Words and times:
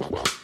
Wow. 0.00 0.39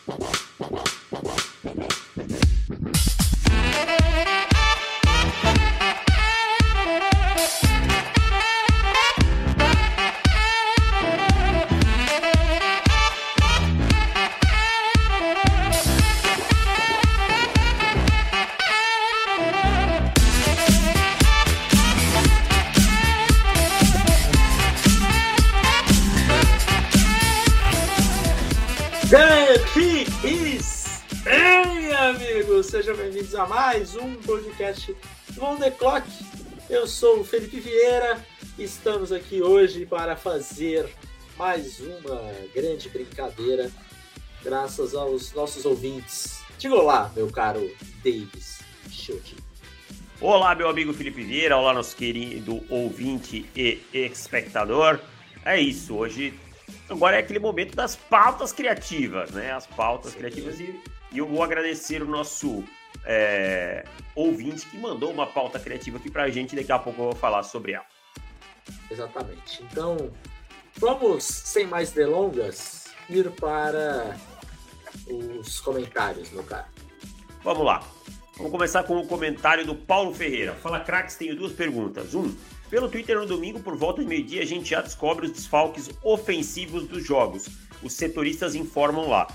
Mais 33.77 33.95
um 33.95 34.15
podcast 34.15 34.97
On 35.39 35.57
The 35.57 35.71
Clock. 35.71 36.09
Eu 36.71 36.87
sou 36.87 37.21
o 37.21 37.25
Felipe 37.25 37.61
Vieira 37.61 38.25
e 38.57 38.65
estamos 38.65 39.13
aqui 39.13 39.43
hoje 39.43 39.85
para 39.85 40.17
fazer 40.17 40.89
mais 41.37 41.79
uma 41.79 42.23
grande 42.55 42.89
brincadeira, 42.89 43.71
graças 44.43 44.95
aos 44.95 45.31
nossos 45.35 45.67
ouvintes. 45.67 46.41
Diga 46.59 46.75
olá, 46.75 47.13
meu 47.15 47.31
caro 47.31 47.71
Davis 48.03 48.63
Schulte. 48.91 49.37
Olá, 50.23 50.55
meu 50.55 50.71
amigo 50.71 50.95
Felipe 50.95 51.23
Vieira, 51.23 51.59
olá, 51.59 51.75
nosso 51.75 51.95
querido 51.95 52.65
ouvinte 52.71 53.45
e 53.55 53.83
espectador. 53.93 54.99
É 55.45 55.61
isso, 55.61 55.95
hoje 55.95 56.33
agora 56.89 57.17
é 57.17 57.19
aquele 57.19 57.41
momento 57.41 57.77
das 57.77 57.95
pautas 57.95 58.55
criativas, 58.55 59.33
né? 59.33 59.53
As 59.53 59.67
pautas 59.67 60.13
Sim. 60.13 60.19
criativas 60.21 60.59
e, 60.61 60.81
e 61.13 61.19
eu 61.19 61.27
vou 61.27 61.43
agradecer 61.43 62.03
o 62.03 62.07
nosso 62.07 62.65
é, 63.05 63.85
ouvinte 64.15 64.67
que 64.67 64.79
mandou 64.79 65.11
uma 65.11 65.27
pauta 65.27 65.59
criativa 65.59 65.99
aqui 65.99 66.11
pra 66.11 66.29
gente. 66.29 66.57
Daqui 66.57 66.73
a 66.73 66.79
pouco 66.79 67.01
eu 67.01 67.05
vou 67.07 67.15
falar 67.15 67.43
sobre 67.43 67.73
ela. 67.73 67.85
Exatamente. 68.91 69.63
Então, 69.63 70.11
vamos, 70.77 71.25
sem 71.25 71.67
mais 71.67 71.93
delongas, 71.93 72.87
ir 73.09 73.31
para 73.33 74.17
os 75.09 75.61
comentários, 75.61 76.31
meu 76.31 76.43
cara. 76.43 76.69
Vamos 77.43 77.65
lá. 77.65 77.83
Vamos 78.37 78.53
começar 78.53 78.83
com 78.83 78.99
o 78.99 79.07
comentário 79.07 79.65
do 79.65 79.75
Paulo 79.75 80.13
Ferreira. 80.13 80.55
Fala, 80.55 80.81
craques, 80.81 81.17
tenho 81.17 81.35
duas 81.35 81.53
perguntas. 81.53 82.15
Um, 82.15 82.35
pelo 82.69 82.89
Twitter 82.89 83.17
no 83.19 83.27
domingo, 83.27 83.61
por 83.61 83.77
volta 83.77 84.03
de 84.03 84.09
meio-dia, 84.09 84.43
a 84.43 84.45
gente 84.45 84.69
já 84.69 84.83
descobre 84.83 85.27
os 85.27 85.33
desfalques 85.33 85.89
ofensivos 86.03 86.87
dos 86.87 87.05
jogos. 87.05 87.49
Os 87.83 87.93
setoristas 87.93 88.55
informam 88.55 89.09
lá 89.09 89.27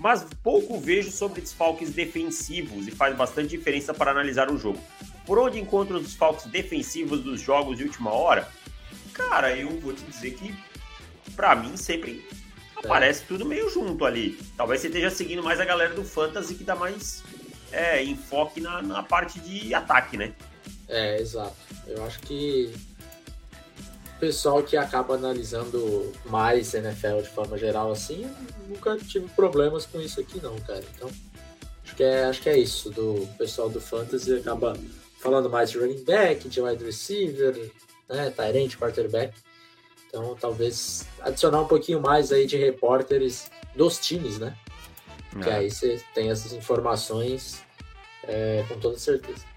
mas 0.00 0.26
pouco 0.42 0.80
vejo 0.80 1.10
sobre 1.10 1.42
desfalques 1.42 1.90
defensivos 1.90 2.88
e 2.88 2.90
faz 2.90 3.14
bastante 3.14 3.50
diferença 3.50 3.92
para 3.92 4.10
analisar 4.10 4.50
o 4.50 4.56
jogo. 4.56 4.80
Por 5.26 5.38
onde 5.38 5.60
encontro 5.60 5.98
os 5.98 6.04
desfalques 6.04 6.46
defensivos 6.46 7.20
dos 7.20 7.38
jogos 7.38 7.76
de 7.76 7.84
última 7.84 8.10
hora? 8.10 8.48
Cara, 9.12 9.54
eu 9.54 9.78
vou 9.78 9.92
te 9.92 10.02
dizer 10.04 10.30
que 10.32 10.54
para 11.36 11.54
mim 11.54 11.76
sempre 11.76 12.26
aparece 12.74 13.24
tudo 13.24 13.44
meio 13.44 13.68
junto 13.68 14.06
ali. 14.06 14.38
Talvez 14.56 14.80
você 14.80 14.86
esteja 14.86 15.10
seguindo 15.10 15.42
mais 15.42 15.60
a 15.60 15.66
galera 15.66 15.94
do 15.94 16.02
Fantasy 16.02 16.54
que 16.54 16.64
dá 16.64 16.74
mais 16.74 17.22
é, 17.70 18.02
enfoque 18.02 18.58
na, 18.58 18.80
na 18.80 19.02
parte 19.02 19.38
de 19.38 19.74
ataque, 19.74 20.16
né? 20.16 20.32
É, 20.88 21.20
exato. 21.20 21.56
Eu 21.86 22.02
acho 22.04 22.20
que 22.20 22.72
pessoal 24.20 24.62
que 24.62 24.76
acaba 24.76 25.14
analisando 25.14 26.12
mais 26.26 26.74
NFL 26.74 27.22
de 27.22 27.28
forma 27.30 27.56
geral 27.56 27.90
assim, 27.90 28.30
nunca 28.68 28.96
tive 28.98 29.28
problemas 29.30 29.86
com 29.86 30.00
isso 30.00 30.20
aqui 30.20 30.40
não, 30.42 30.56
cara. 30.60 30.84
Então, 30.94 31.10
acho 31.82 31.96
que 31.96 32.02
é, 32.04 32.24
acho 32.24 32.42
que 32.42 32.48
é 32.48 32.58
isso 32.58 32.90
do 32.90 33.26
pessoal 33.38 33.70
do 33.70 33.80
fantasy 33.80 34.34
acaba 34.34 34.76
falando 35.18 35.48
mais 35.48 35.70
de 35.70 35.78
running 35.78 36.04
back, 36.04 36.48
de 36.48 36.60
wide 36.60 36.84
receiver, 36.84 37.72
né, 38.08 38.30
Tyrant, 38.30 38.76
quarterback. 38.76 39.34
Então, 40.06 40.36
talvez 40.38 41.06
adicionar 41.20 41.62
um 41.62 41.66
pouquinho 41.66 42.00
mais 42.00 42.32
aí 42.32 42.46
de 42.46 42.56
repórteres 42.56 43.50
dos 43.74 43.98
times, 43.98 44.38
né? 44.38 44.56
É. 45.36 45.42
Que 45.42 45.50
aí 45.50 45.70
você 45.70 46.02
tem 46.14 46.30
essas 46.30 46.52
informações 46.52 47.62
é, 48.24 48.64
com 48.68 48.78
toda 48.78 48.98
certeza. 48.98 49.49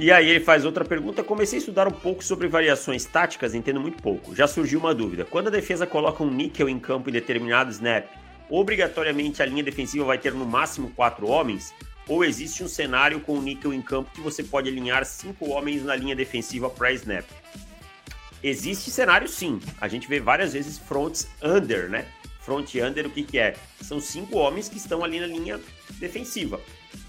E 0.00 0.12
aí 0.12 0.30
ele 0.30 0.38
faz 0.44 0.64
outra 0.64 0.84
pergunta. 0.84 1.24
Comecei 1.24 1.56
a 1.56 1.58
estudar 1.58 1.88
um 1.88 1.90
pouco 1.90 2.22
sobre 2.22 2.46
variações 2.46 3.04
táticas, 3.04 3.52
entendo 3.52 3.80
muito 3.80 4.00
pouco. 4.00 4.32
Já 4.32 4.46
surgiu 4.46 4.78
uma 4.78 4.94
dúvida. 4.94 5.24
Quando 5.24 5.48
a 5.48 5.50
defesa 5.50 5.88
coloca 5.88 6.22
um 6.22 6.30
níquel 6.30 6.68
em 6.68 6.78
campo 6.78 7.10
em 7.10 7.12
determinado 7.12 7.72
snap, 7.72 8.06
obrigatoriamente 8.48 9.42
a 9.42 9.46
linha 9.46 9.64
defensiva 9.64 10.04
vai 10.04 10.16
ter 10.16 10.32
no 10.32 10.46
máximo 10.46 10.92
quatro 10.94 11.26
homens? 11.26 11.74
Ou 12.06 12.24
existe 12.24 12.62
um 12.62 12.68
cenário 12.68 13.18
com 13.18 13.32
o 13.32 13.42
níquel 13.42 13.74
em 13.74 13.82
campo 13.82 14.12
que 14.14 14.20
você 14.20 14.44
pode 14.44 14.68
alinhar 14.68 15.04
cinco 15.04 15.48
homens 15.48 15.82
na 15.82 15.96
linha 15.96 16.14
defensiva 16.14 16.70
para 16.70 16.92
snap? 16.92 17.24
Existe 18.40 18.92
cenário 18.92 19.26
sim. 19.26 19.58
A 19.80 19.88
gente 19.88 20.06
vê 20.06 20.20
várias 20.20 20.52
vezes 20.52 20.78
fronts 20.78 21.28
under, 21.42 21.90
né? 21.90 22.06
Front 22.38 22.72
under, 22.76 23.04
o 23.04 23.10
que, 23.10 23.24
que 23.24 23.36
é? 23.36 23.56
São 23.82 23.98
cinco 23.98 24.38
homens 24.38 24.68
que 24.68 24.76
estão 24.76 25.02
ali 25.02 25.18
na 25.18 25.26
linha 25.26 25.58
defensiva. 25.98 26.60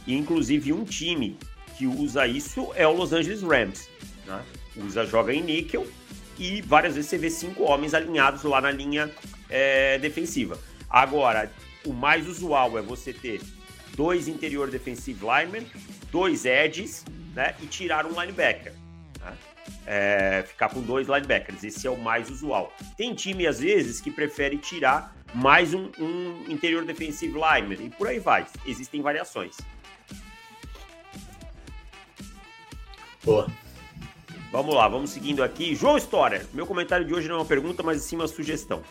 E 0.08 0.18
inclusive 0.18 0.74
um 0.74 0.84
time 0.84 1.38
que 1.80 1.88
usa 1.88 2.28
isso 2.28 2.74
é 2.76 2.86
o 2.86 2.92
Los 2.92 3.14
Angeles 3.14 3.42
Rams. 3.42 3.90
Né? 4.28 4.44
Usa, 4.76 5.06
joga 5.06 5.34
em 5.34 5.42
níquel 5.42 5.88
e 6.38 6.62
várias 6.62 6.96
vezes 6.96 7.10
você 7.10 7.18
vê 7.18 7.30
cinco 7.30 7.64
homens 7.64 7.94
alinhados 7.94 8.44
lá 8.44 8.60
na 8.60 8.70
linha 8.70 9.10
é, 9.50 9.98
defensiva. 9.98 10.60
Agora, 10.90 11.50
o 11.86 11.94
mais 11.94 12.28
usual 12.28 12.78
é 12.78 12.82
você 12.82 13.14
ter 13.14 13.42
dois 13.96 14.28
interior 14.28 14.70
defensive 14.70 15.26
linemen, 15.26 15.66
dois 16.12 16.44
edges, 16.44 17.06
né, 17.34 17.56
e 17.64 17.66
tirar 17.66 18.06
um 18.06 18.10
linebacker. 18.20 18.74
Né? 19.22 19.38
É, 19.88 20.44
ficar 20.46 20.68
com 20.68 20.82
dois 20.82 21.08
linebackers, 21.08 21.64
esse 21.64 21.88
é 21.88 21.90
o 21.90 21.98
mais 21.98 22.30
usual. 22.30 22.76
Tem 22.98 23.16
time, 23.16 23.48
às 23.48 23.62
vezes, 23.62 24.02
que 24.02 24.12
prefere 24.12 24.58
tirar 24.58 25.16
mais 25.34 25.74
um, 25.74 25.90
um 25.98 26.44
interior 26.50 26.84
defensive 26.84 27.34
lineman, 27.34 27.86
e 27.86 27.90
por 27.90 28.08
aí 28.10 28.20
vai. 28.20 28.46
Existem 28.66 29.02
variações. 29.02 29.56
Boa. 33.24 33.48
Vamos 34.52 34.74
lá, 34.74 34.88
vamos 34.88 35.12
seguindo 35.12 35.44
aqui. 35.44 35.76
João 35.76 35.98
História, 35.98 36.46
meu 36.54 36.66
comentário 36.66 37.06
de 37.06 37.14
hoje 37.14 37.28
não 37.28 37.36
é 37.36 37.40
uma 37.40 37.46
pergunta, 37.46 37.84
mas 37.84 38.02
sim 38.02 38.16
uma 38.16 38.28
sugestão. 38.28 38.82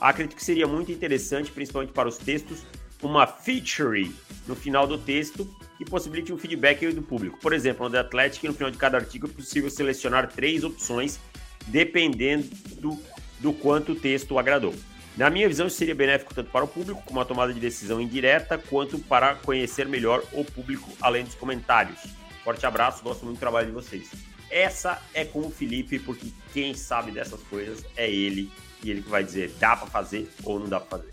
Acredito 0.00 0.36
que 0.36 0.44
seria 0.44 0.66
muito 0.66 0.90
interessante, 0.90 1.50
principalmente 1.50 1.92
para 1.92 2.08
os 2.08 2.16
textos, 2.16 2.64
uma 3.02 3.26
feature 3.26 4.10
no 4.46 4.54
final 4.54 4.86
do 4.86 4.96
texto 4.96 5.48
que 5.76 5.84
possibilite 5.84 6.32
um 6.32 6.38
feedback 6.38 6.86
do 6.92 7.02
público. 7.02 7.38
Por 7.40 7.52
exemplo, 7.52 7.84
no 7.84 7.90
The 7.90 7.98
Athletic, 7.98 8.44
no 8.44 8.54
final 8.54 8.70
de 8.70 8.78
cada 8.78 8.96
artigo 8.96 9.26
é 9.26 9.30
possível 9.30 9.68
selecionar 9.68 10.28
três 10.28 10.64
opções, 10.64 11.18
dependendo 11.66 12.48
do, 12.80 12.98
do 13.40 13.52
quanto 13.52 13.92
o 13.92 13.94
texto 13.96 14.38
agradou. 14.38 14.74
Na 15.16 15.28
minha 15.28 15.46
visão, 15.46 15.66
isso 15.66 15.76
seria 15.76 15.94
benéfico 15.94 16.34
tanto 16.34 16.50
para 16.50 16.64
o 16.64 16.68
público, 16.68 17.02
como 17.04 17.18
uma 17.18 17.26
tomada 17.26 17.52
de 17.52 17.60
decisão 17.60 18.00
indireta, 18.00 18.56
quanto 18.56 18.98
para 18.98 19.34
conhecer 19.34 19.86
melhor 19.86 20.22
o 20.32 20.42
público, 20.44 20.88
além 21.00 21.24
dos 21.24 21.34
comentários. 21.34 22.00
Forte 22.44 22.66
abraço, 22.66 23.02
gosto 23.02 23.24
muito 23.24 23.36
do 23.36 23.40
trabalho 23.40 23.68
de 23.68 23.72
vocês. 23.72 24.10
Essa 24.50 25.00
é 25.14 25.24
com 25.24 25.40
o 25.40 25.50
Felipe, 25.50 25.98
porque 25.98 26.26
quem 26.52 26.74
sabe 26.74 27.10
dessas 27.10 27.40
coisas 27.44 27.84
é 27.96 28.10
ele. 28.10 28.50
E 28.82 28.90
ele 28.90 29.02
que 29.02 29.08
vai 29.08 29.22
dizer, 29.22 29.50
dá 29.60 29.76
para 29.76 29.86
fazer 29.86 30.28
ou 30.44 30.58
não 30.58 30.68
dá 30.68 30.80
para 30.80 30.98
fazer. 30.98 31.12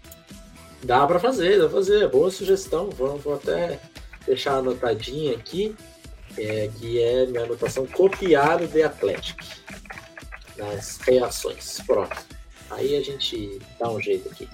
Dá 0.84 1.07
para 1.07 1.19
fazer, 1.19 1.57
dá 1.57 1.66
para 1.66 1.78
fazer. 1.78 2.09
Boa 2.09 2.31
sugestão. 2.31 2.89
Vou, 2.89 3.18
vou 3.18 3.35
até 3.35 3.79
deixar 4.25 4.56
anotadinha 4.56 5.35
aqui, 5.35 5.75
é, 6.38 6.69
que 6.79 7.01
é 7.01 7.25
minha 7.28 7.44
anotação 7.44 7.85
copiar 7.85 8.62
o 8.62 8.68
The 8.68 8.84
Athletic 8.84 9.38
nas 10.57 10.97
reações. 10.97 11.79
Pronto. 11.85 12.25
Aí 12.72 12.95
a 12.95 13.01
gente 13.01 13.59
dá 13.79 13.89
um 13.89 14.01
jeito 14.01 14.29
aqui. 14.29 14.50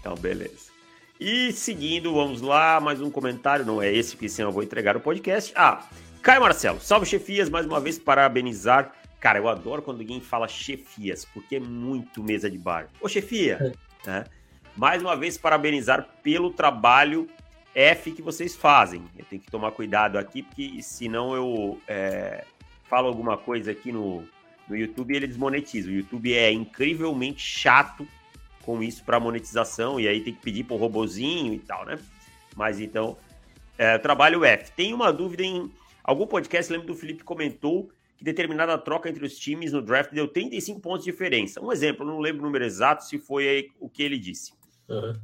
Então, 0.00 0.14
beleza. 0.16 0.71
E 1.24 1.52
seguindo, 1.52 2.14
vamos 2.14 2.40
lá, 2.40 2.80
mais 2.80 3.00
um 3.00 3.08
comentário, 3.08 3.64
não 3.64 3.80
é 3.80 3.92
esse 3.92 4.16
que 4.16 4.28
sim 4.28 4.42
eu 4.42 4.50
vou 4.50 4.60
entregar 4.60 4.96
o 4.96 5.00
podcast. 5.00 5.52
Ah, 5.54 5.86
Caio 6.20 6.40
Marcelo, 6.40 6.80
salve 6.80 7.06
chefias, 7.06 7.48
mais 7.48 7.64
uma 7.64 7.78
vez 7.78 7.96
parabenizar. 7.96 8.92
Cara, 9.20 9.38
eu 9.38 9.48
adoro 9.48 9.82
quando 9.82 10.00
alguém 10.00 10.20
fala 10.20 10.48
chefias, 10.48 11.24
porque 11.24 11.54
é 11.54 11.60
muito 11.60 12.24
mesa 12.24 12.50
de 12.50 12.58
bar. 12.58 12.88
Ô 13.00 13.08
chefia, 13.08 13.72
é. 14.04 14.10
né? 14.10 14.24
mais 14.76 15.00
uma 15.00 15.14
vez 15.14 15.38
parabenizar 15.38 16.08
pelo 16.24 16.50
trabalho 16.50 17.28
F 17.72 18.10
que 18.10 18.20
vocês 18.20 18.56
fazem. 18.56 19.04
Eu 19.16 19.24
tenho 19.24 19.40
que 19.40 19.48
tomar 19.48 19.70
cuidado 19.70 20.18
aqui, 20.18 20.42
porque 20.42 20.82
senão 20.82 21.36
eu 21.36 21.80
é, 21.86 22.44
falo 22.90 23.06
alguma 23.06 23.36
coisa 23.36 23.70
aqui 23.70 23.92
no, 23.92 24.24
no 24.68 24.76
YouTube 24.76 25.14
e 25.14 25.18
ele 25.18 25.28
desmonetiza. 25.28 25.88
O 25.88 25.92
YouTube 25.92 26.34
é 26.34 26.50
incrivelmente 26.50 27.40
chato 27.40 28.08
com 28.64 28.82
isso 28.82 29.04
para 29.04 29.20
monetização, 29.20 30.00
e 30.00 30.08
aí 30.08 30.20
tem 30.20 30.32
que 30.32 30.40
pedir 30.40 30.64
para 30.64 30.74
o 30.74 30.78
robozinho 30.78 31.52
e 31.52 31.58
tal, 31.58 31.84
né? 31.84 31.98
Mas 32.56 32.80
então, 32.80 33.16
é, 33.76 33.98
trabalho 33.98 34.44
F. 34.44 34.72
Tem 34.72 34.92
uma 34.92 35.12
dúvida 35.12 35.42
em 35.42 35.70
algum 36.04 36.26
podcast, 36.26 36.72
lembro 36.72 36.88
do 36.88 36.94
Felipe 36.94 37.24
comentou 37.24 37.90
que 38.16 38.24
determinada 38.24 38.76
troca 38.78 39.08
entre 39.08 39.24
os 39.24 39.36
times 39.36 39.72
no 39.72 39.82
draft 39.82 40.12
deu 40.12 40.28
35 40.28 40.80
pontos 40.80 41.04
de 41.04 41.10
diferença. 41.10 41.60
Um 41.60 41.72
exemplo, 41.72 42.06
não 42.06 42.18
lembro 42.18 42.42
o 42.42 42.46
número 42.46 42.64
exato 42.64 43.04
se 43.04 43.18
foi 43.18 43.70
o 43.80 43.88
que 43.88 44.02
ele 44.02 44.18
disse. 44.18 44.52
Uhum. 44.88 45.14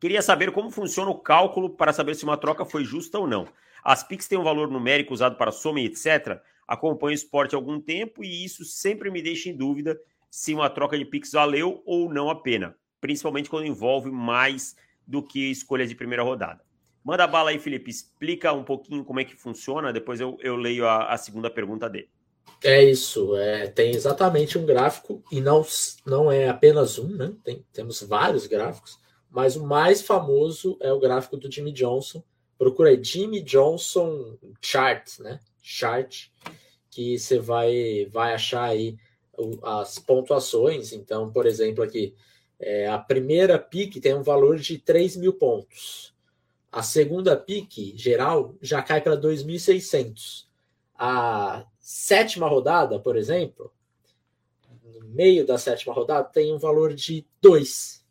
Queria 0.00 0.20
saber 0.20 0.52
como 0.52 0.70
funciona 0.70 1.10
o 1.10 1.18
cálculo 1.18 1.70
para 1.70 1.92
saber 1.92 2.14
se 2.14 2.24
uma 2.24 2.36
troca 2.36 2.64
foi 2.64 2.84
justa 2.84 3.18
ou 3.18 3.26
não. 3.26 3.48
As 3.82 4.02
PICs 4.02 4.28
têm 4.28 4.38
um 4.38 4.44
valor 4.44 4.70
numérico 4.70 5.14
usado 5.14 5.36
para 5.36 5.50
soma 5.50 5.80
e 5.80 5.86
etc. 5.86 6.40
Acompanho 6.66 7.12
o 7.12 7.14
esporte 7.14 7.54
há 7.54 7.58
algum 7.58 7.80
tempo 7.80 8.22
e 8.22 8.44
isso 8.44 8.64
sempre 8.64 9.10
me 9.10 9.22
deixa 9.22 9.48
em 9.48 9.56
dúvida 9.56 9.98
se 10.30 10.54
uma 10.54 10.70
troca 10.70 10.98
de 10.98 11.04
PICs 11.04 11.32
valeu 11.32 11.82
ou 11.84 12.12
não 12.12 12.30
a 12.30 12.34
pena, 12.34 12.76
principalmente 13.00 13.48
quando 13.50 13.66
envolve 13.66 14.10
mais 14.10 14.76
do 15.06 15.22
que 15.22 15.50
escolha 15.50 15.86
de 15.86 15.94
primeira 15.94 16.22
rodada. 16.22 16.64
Manda 17.04 17.26
bala 17.26 17.50
aí, 17.50 17.58
Felipe. 17.58 17.88
Explica 17.88 18.52
um 18.52 18.64
pouquinho 18.64 19.04
como 19.04 19.20
é 19.20 19.24
que 19.24 19.36
funciona, 19.36 19.92
depois 19.92 20.20
eu, 20.20 20.36
eu 20.40 20.56
leio 20.56 20.86
a, 20.86 21.12
a 21.12 21.16
segunda 21.16 21.48
pergunta 21.48 21.88
dele. 21.88 22.08
É 22.64 22.82
isso, 22.82 23.36
é, 23.36 23.68
tem 23.68 23.90
exatamente 23.90 24.58
um 24.58 24.64
gráfico, 24.64 25.22
e 25.30 25.40
não, 25.40 25.64
não 26.04 26.32
é 26.32 26.48
apenas 26.48 26.98
um, 26.98 27.08
né? 27.08 27.32
Tem, 27.44 27.64
temos 27.72 28.02
vários 28.02 28.46
gráficos, 28.46 28.98
mas 29.30 29.56
o 29.56 29.64
mais 29.64 30.02
famoso 30.02 30.76
é 30.80 30.92
o 30.92 30.98
gráfico 30.98 31.36
do 31.36 31.50
Jimmy 31.50 31.70
Johnson. 31.70 32.24
Procura 32.58 32.90
aí 32.90 33.02
Jimmy 33.02 33.42
Johnson 33.42 34.38
Chart, 34.60 35.18
né? 35.20 35.38
Chart, 35.62 36.28
que 36.90 37.18
você 37.18 37.38
vai, 37.38 38.08
vai 38.10 38.32
achar 38.32 38.64
aí 38.64 38.96
as 39.62 39.98
pontuações. 39.98 40.92
Então, 40.92 41.30
por 41.30 41.46
exemplo, 41.46 41.82
aqui, 41.82 42.14
é, 42.58 42.88
a 42.88 42.98
primeira 42.98 43.58
pique 43.58 44.00
tem 44.00 44.14
um 44.14 44.22
valor 44.22 44.58
de 44.58 44.78
3 44.78 45.16
mil 45.16 45.32
pontos. 45.32 46.14
A 46.70 46.82
segunda 46.82 47.36
pique 47.36 47.94
geral 47.96 48.54
já 48.60 48.82
cai 48.82 49.00
para 49.00 49.16
2.600. 49.16 50.46
A 50.94 51.66
sétima 51.78 52.48
rodada, 52.48 52.98
por 52.98 53.16
exemplo, 53.16 53.72
no 54.82 55.08
meio 55.08 55.46
da 55.46 55.58
sétima 55.58 55.94
rodada, 55.94 56.28
tem 56.28 56.52
um 56.52 56.58
valor 56.58 56.94
de 56.94 57.26
2, 57.40 58.04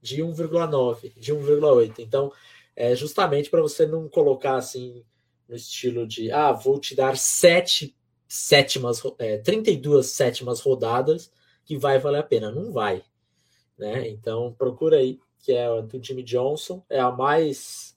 de 0.00 0.22
1,9, 0.22 1.12
de 1.16 1.32
1,8. 1.34 1.94
Então, 1.98 2.32
é 2.76 2.94
justamente 2.94 3.50
para 3.50 3.62
você 3.62 3.86
não 3.86 4.08
colocar 4.08 4.56
assim 4.56 5.04
no 5.48 5.54
estilo 5.54 6.06
de 6.06 6.32
ah, 6.32 6.52
vou 6.52 6.80
te 6.80 6.94
dar 6.94 7.16
sete 7.16 7.96
sétimas, 8.34 9.00
é, 9.18 9.38
32 9.38 10.06
sétimas 10.06 10.60
rodadas 10.60 11.30
que 11.64 11.78
vai 11.78 11.98
valer 11.98 12.18
a 12.18 12.22
pena. 12.22 12.50
Não 12.50 12.72
vai. 12.72 13.02
Né? 13.78 14.08
Então 14.08 14.52
procura 14.58 14.96
aí, 14.96 15.20
que 15.38 15.52
é 15.52 15.66
a 15.66 15.80
do 15.80 16.02
Jimmy 16.02 16.22
Johnson, 16.22 16.84
é 16.90 16.98
a 16.98 17.10
mais 17.10 17.96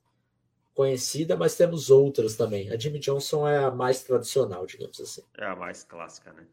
conhecida, 0.74 1.36
mas 1.36 1.56
temos 1.56 1.90
outras 1.90 2.36
também. 2.36 2.70
A 2.70 2.78
Jimmy 2.78 3.00
Johnson 3.00 3.48
é 3.48 3.58
a 3.58 3.72
mais 3.72 4.04
tradicional, 4.04 4.66
digamos 4.68 5.00
assim. 5.02 5.24
É 5.36 5.46
a 5.46 5.56
mais 5.56 5.84
clássica, 5.84 6.32
né? 6.34 6.46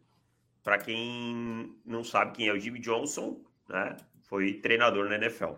Para 0.62 0.78
quem 0.78 1.76
não 1.84 2.02
sabe 2.02 2.32
quem 2.32 2.48
é 2.48 2.52
o 2.52 2.58
Jimmy 2.58 2.80
Johnson, 2.80 3.38
né? 3.68 3.96
Foi 4.22 4.54
treinador 4.54 5.10
na 5.10 5.16
NFL. 5.16 5.52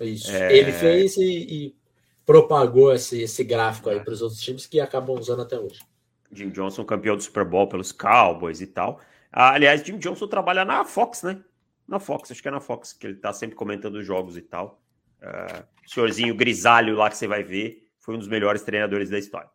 Isso. 0.00 0.32
É... 0.32 0.56
Ele 0.56 0.72
fez 0.72 1.16
e, 1.16 1.22
e 1.22 1.76
propagou 2.24 2.92
esse, 2.92 3.22
esse 3.22 3.44
gráfico 3.44 3.88
aí 3.88 3.98
é. 3.98 4.00
para 4.00 4.12
os 4.12 4.20
outros 4.20 4.40
times 4.40 4.66
que 4.66 4.80
acabam 4.80 5.16
usando 5.16 5.42
até 5.42 5.56
hoje. 5.56 5.80
Jim 6.32 6.50
Johnson, 6.50 6.84
campeão 6.84 7.16
do 7.16 7.22
Super 7.22 7.44
Bowl 7.44 7.68
pelos 7.68 7.92
Cowboys 7.92 8.60
e 8.60 8.66
tal. 8.66 9.00
Ah, 9.32 9.52
aliás, 9.52 9.82
Jim 9.82 9.98
Johnson 9.98 10.26
trabalha 10.26 10.64
na 10.64 10.84
Fox, 10.84 11.22
né? 11.22 11.42
Na 11.86 11.98
Fox, 12.00 12.30
acho 12.30 12.42
que 12.42 12.48
é 12.48 12.50
na 12.50 12.60
Fox, 12.60 12.92
que 12.92 13.06
ele 13.06 13.16
tá 13.16 13.32
sempre 13.32 13.54
comentando 13.54 13.96
os 13.96 14.06
jogos 14.06 14.36
e 14.36 14.42
tal. 14.42 14.82
Uh, 15.22 15.64
senhorzinho 15.86 16.34
grisalho 16.34 16.96
lá 16.96 17.08
que 17.08 17.16
você 17.16 17.26
vai 17.26 17.42
ver, 17.42 17.88
foi 17.98 18.14
um 18.14 18.18
dos 18.18 18.28
melhores 18.28 18.62
treinadores 18.62 19.10
da 19.10 19.18
história. 19.18 19.48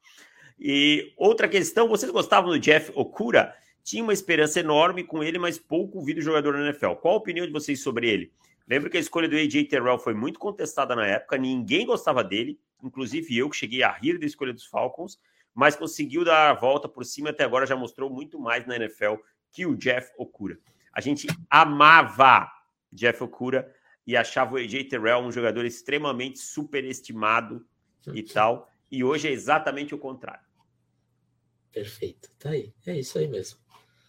E 0.60 1.14
outra 1.18 1.48
questão, 1.48 1.88
vocês 1.88 2.12
gostavam 2.12 2.52
do 2.52 2.60
Jeff 2.60 2.92
Okura? 2.96 3.56
Tinha 3.84 4.04
uma 4.04 4.14
esperança 4.14 4.60
enorme 4.60 5.04
com 5.04 5.24
ele, 5.24 5.40
mas 5.40 5.58
pouco 5.58 6.04
vi 6.04 6.14
do 6.14 6.22
jogador 6.22 6.54
na 6.54 6.66
NFL. 6.66 6.94
Qual 7.02 7.16
a 7.16 7.18
opinião 7.18 7.46
de 7.46 7.52
vocês 7.52 7.82
sobre 7.82 8.08
ele? 8.08 8.32
Lembro 8.68 8.90
que 8.90 8.98
a 8.98 9.00
escolha 9.00 9.28
do 9.28 9.36
AJ 9.36 9.68
Terrell 9.68 9.98
foi 9.98 10.14
muito 10.14 10.40
contestada 10.40 10.96
na 10.96 11.06
época, 11.06 11.38
ninguém 11.38 11.86
gostava 11.86 12.24
dele, 12.24 12.60
inclusive 12.82 13.36
eu 13.36 13.50
que 13.50 13.58
cheguei 13.58 13.84
a 13.84 13.92
rir 13.92 14.18
da 14.20 14.26
escolha 14.26 14.54
dos 14.54 14.66
Falcons, 14.66 15.20
mas 15.54 15.76
conseguiu 15.76 16.24
dar 16.24 16.50
a 16.50 16.54
volta 16.54 16.88
por 16.88 17.04
cima 17.06 17.30
até 17.30 17.44
agora 17.44 17.66
já 17.66 17.76
mostrou 17.76 18.10
muito 18.10 18.40
mais 18.40 18.66
na 18.66 18.76
NFL 18.76 19.16
que 19.52 19.66
o 19.66 19.76
Jeff 19.76 20.12
Okura. 20.18 20.58
A 20.94 21.02
gente 21.02 21.28
amava 21.50 22.50
Jeff 22.92 23.24
Okura 23.24 23.74
e 24.06 24.16
achava 24.16 24.56
o 24.56 24.58
AJ 24.58 24.90
Terrell 24.90 25.20
um 25.20 25.32
jogador 25.32 25.66
extremamente 25.66 26.40
superestimado 26.40 27.66
e 28.14 28.24
tal, 28.24 28.68
e 28.90 29.04
hoje 29.04 29.28
é 29.28 29.32
exatamente 29.32 29.94
o 29.94 29.98
contrário. 29.98 30.46
Perfeito, 31.72 32.30
tá 32.38 32.50
aí, 32.50 32.74
é 32.86 32.98
isso 32.98 33.18
aí 33.18 33.28
mesmo. 33.28 33.60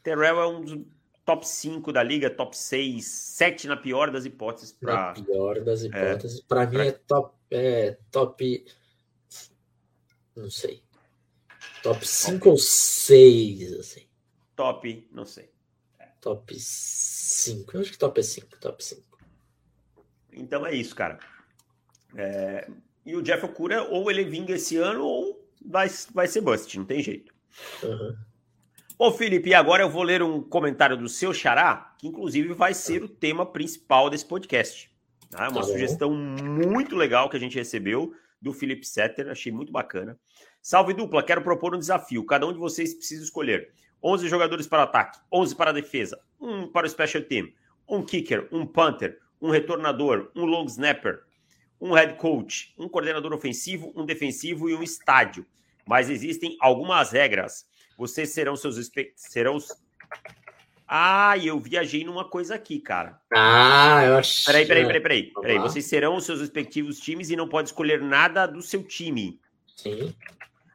Terrell 0.02 0.40
é 0.40 0.46
um 0.48 0.60
dos 0.60 0.86
top 1.24 1.46
5 1.46 1.92
da 1.92 2.02
liga, 2.02 2.28
top 2.30 2.56
6, 2.56 3.04
7 3.04 3.68
na 3.68 3.76
pior 3.76 4.10
das 4.10 4.24
hipóteses. 4.24 4.72
Pra... 4.72 4.94
Na 4.94 5.12
pior 5.12 5.60
das 5.60 5.84
é, 5.84 5.86
hipóteses. 5.86 6.40
É, 6.40 6.42
para 6.48 6.66
mim 6.66 6.76
pra... 6.76 6.86
é 6.86 6.92
top. 6.92 7.36
É, 7.50 7.98
top. 8.10 8.66
Não 10.34 10.50
sei. 10.50 10.82
Top 11.82 12.06
5 12.06 12.48
ou 12.48 12.56
6, 12.56 13.72
assim. 13.74 14.06
Top, 14.54 15.08
não 15.12 15.24
sei. 15.24 15.50
Top 16.20 16.54
5. 16.56 17.76
Eu 17.76 17.80
acho 17.80 17.90
que 17.90 17.98
top 17.98 18.20
é 18.20 18.22
5. 18.22 18.60
Top 18.60 18.84
5. 18.84 19.02
Então 20.32 20.64
é 20.64 20.74
isso, 20.74 20.94
cara. 20.94 21.18
É... 22.14 22.68
E 23.04 23.16
o 23.16 23.22
Jeff 23.22 23.44
Okura, 23.44 23.82
ou 23.82 24.08
ele 24.10 24.24
vinga 24.24 24.54
esse 24.54 24.76
ano, 24.76 25.04
ou 25.04 25.44
vai, 25.64 25.88
vai 26.14 26.28
ser 26.28 26.40
bust, 26.40 26.78
não 26.78 26.84
tem 26.84 27.02
jeito. 27.02 27.34
Uhum. 27.82 28.16
Ô, 28.96 29.10
Felipe, 29.10 29.52
agora 29.52 29.82
eu 29.82 29.90
vou 29.90 30.04
ler 30.04 30.22
um 30.22 30.40
comentário 30.40 30.96
do 30.96 31.08
seu 31.08 31.34
xará, 31.34 31.96
que 31.98 32.06
inclusive 32.06 32.54
vai 32.54 32.72
ser 32.72 33.02
o 33.02 33.08
tema 33.08 33.44
principal 33.44 34.08
desse 34.08 34.24
podcast. 34.24 34.88
Tá? 35.28 35.48
Uma 35.48 35.60
tá 35.60 35.66
sugestão 35.66 36.14
muito 36.14 36.94
legal 36.94 37.28
que 37.28 37.36
a 37.36 37.40
gente 37.40 37.56
recebeu 37.56 38.14
do 38.40 38.52
Felipe 38.52 38.86
Setter, 38.86 39.28
achei 39.28 39.50
muito 39.50 39.72
bacana. 39.72 40.16
Salve 40.62 40.94
dupla, 40.94 41.24
quero 41.24 41.42
propor 41.42 41.74
um 41.74 41.78
desafio. 41.78 42.24
Cada 42.24 42.46
um 42.46 42.52
de 42.52 42.58
vocês 42.58 42.94
precisa 42.94 43.24
escolher 43.24 43.72
11 44.00 44.28
jogadores 44.28 44.68
para 44.68 44.84
ataque, 44.84 45.18
11 45.32 45.56
para 45.56 45.72
defesa, 45.72 46.20
um 46.40 46.68
para 46.68 46.86
o 46.86 46.88
special 46.88 47.24
team, 47.24 47.48
um 47.88 48.00
kicker, 48.00 48.48
um 48.52 48.64
punter, 48.64 49.18
um 49.40 49.50
retornador, 49.50 50.30
um 50.36 50.44
long 50.44 50.64
snapper, 50.66 51.24
um 51.80 51.92
head 51.92 52.14
coach, 52.14 52.72
um 52.78 52.88
coordenador 52.88 53.32
ofensivo, 53.32 53.92
um 53.96 54.06
defensivo 54.06 54.70
e 54.70 54.74
um 54.74 54.84
estádio. 54.84 55.44
Mas 55.84 56.08
existem 56.08 56.56
algumas 56.60 57.10
regras. 57.10 57.66
Vocês 57.98 58.30
serão 58.30 58.54
seus 58.54 58.88
serão 59.16 59.56
os... 59.56 59.68
Ah, 60.86 61.36
eu 61.38 61.58
viajei 61.58 62.04
numa 62.04 62.24
coisa 62.24 62.54
aqui, 62.54 62.78
cara. 62.78 63.20
Ah, 63.34 64.04
eu 64.04 64.18
acho. 64.18 64.44
Peraí, 64.44 64.64
peraí, 64.66 64.86
peraí, 64.86 65.00
peraí. 65.00 65.32
peraí. 65.40 65.58
Vocês 65.58 65.86
serão 65.86 66.16
os 66.16 66.24
seus 66.24 66.40
respectivos 66.40 67.00
times 67.00 67.30
e 67.30 67.36
não 67.36 67.48
pode 67.48 67.70
escolher 67.70 68.00
nada 68.00 68.46
do 68.46 68.62
seu 68.62 68.84
time. 68.84 69.40
Sim. 69.76 70.14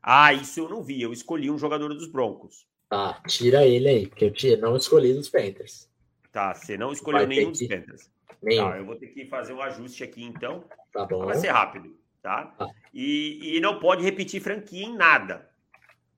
Ah, 0.09 0.31
isso 0.31 0.61
eu 0.61 0.69
não 0.69 0.81
vi. 0.81 1.01
Eu 1.01 1.11
escolhi 1.11 1.51
um 1.51 1.57
jogador 1.57 1.93
dos 1.93 2.07
Broncos. 2.07 2.65
Tá, 2.87 3.21
tira 3.27 3.67
ele 3.67 3.89
aí, 3.89 4.07
porque 4.07 4.31
eu 4.41 4.57
não 4.57 4.77
escolhi 4.77 5.13
dos 5.13 5.27
Panthers. 5.27 5.89
Tá, 6.31 6.53
você 6.53 6.77
não 6.77 6.93
escolheu 6.93 7.27
vai 7.27 7.27
nenhum 7.27 7.51
dos 7.51 7.67
Panthers. 7.67 8.09
Nenhum. 8.41 8.69
Tá, 8.69 8.77
eu 8.77 8.85
vou 8.85 8.95
ter 8.95 9.07
que 9.07 9.25
fazer 9.25 9.51
um 9.51 9.61
ajuste 9.61 10.05
aqui 10.05 10.23
então. 10.23 10.63
Tá 10.93 11.05
bom. 11.05 11.25
Vai 11.25 11.35
ser 11.35 11.49
rápido, 11.49 11.93
tá? 12.21 12.45
tá. 12.57 12.69
E, 12.93 13.57
e 13.57 13.59
não 13.59 13.81
pode 13.81 14.01
repetir 14.01 14.39
franquia 14.39 14.85
em 14.85 14.95
nada. 14.95 15.49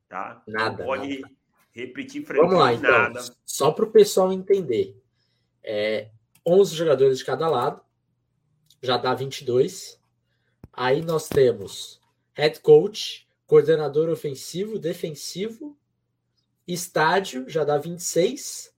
Tá? 0.08 0.43
Nada. 0.46 0.77
Não 0.77 0.86
pode 0.86 1.22
nada. 1.22 1.34
repetir 1.72 2.24
franquia 2.24 2.48
Vamos 2.48 2.60
lá, 2.60 2.72
em 2.72 2.77
então. 2.77 2.91
nada. 2.91 3.22
Só 3.43 3.72
para 3.72 3.86
o 3.86 3.91
pessoal 3.91 4.31
entender. 4.31 5.01
É, 5.63 6.10
11 6.46 6.75
jogadores 6.75 7.17
de 7.17 7.25
cada 7.25 7.50
lado. 7.50 7.81
Já 8.84 8.98
dá 8.98 9.15
22. 9.15 10.00
Aí 10.72 11.01
nós 11.01 11.27
temos 11.27 12.00
head 12.36 12.60
coach, 12.60 13.27
coordenador 13.50 14.10
ofensivo, 14.10 14.77
defensivo, 14.77 15.75
estádio, 16.68 17.50
já 17.50 17.63
dá 17.63 17.79
26, 17.79 18.72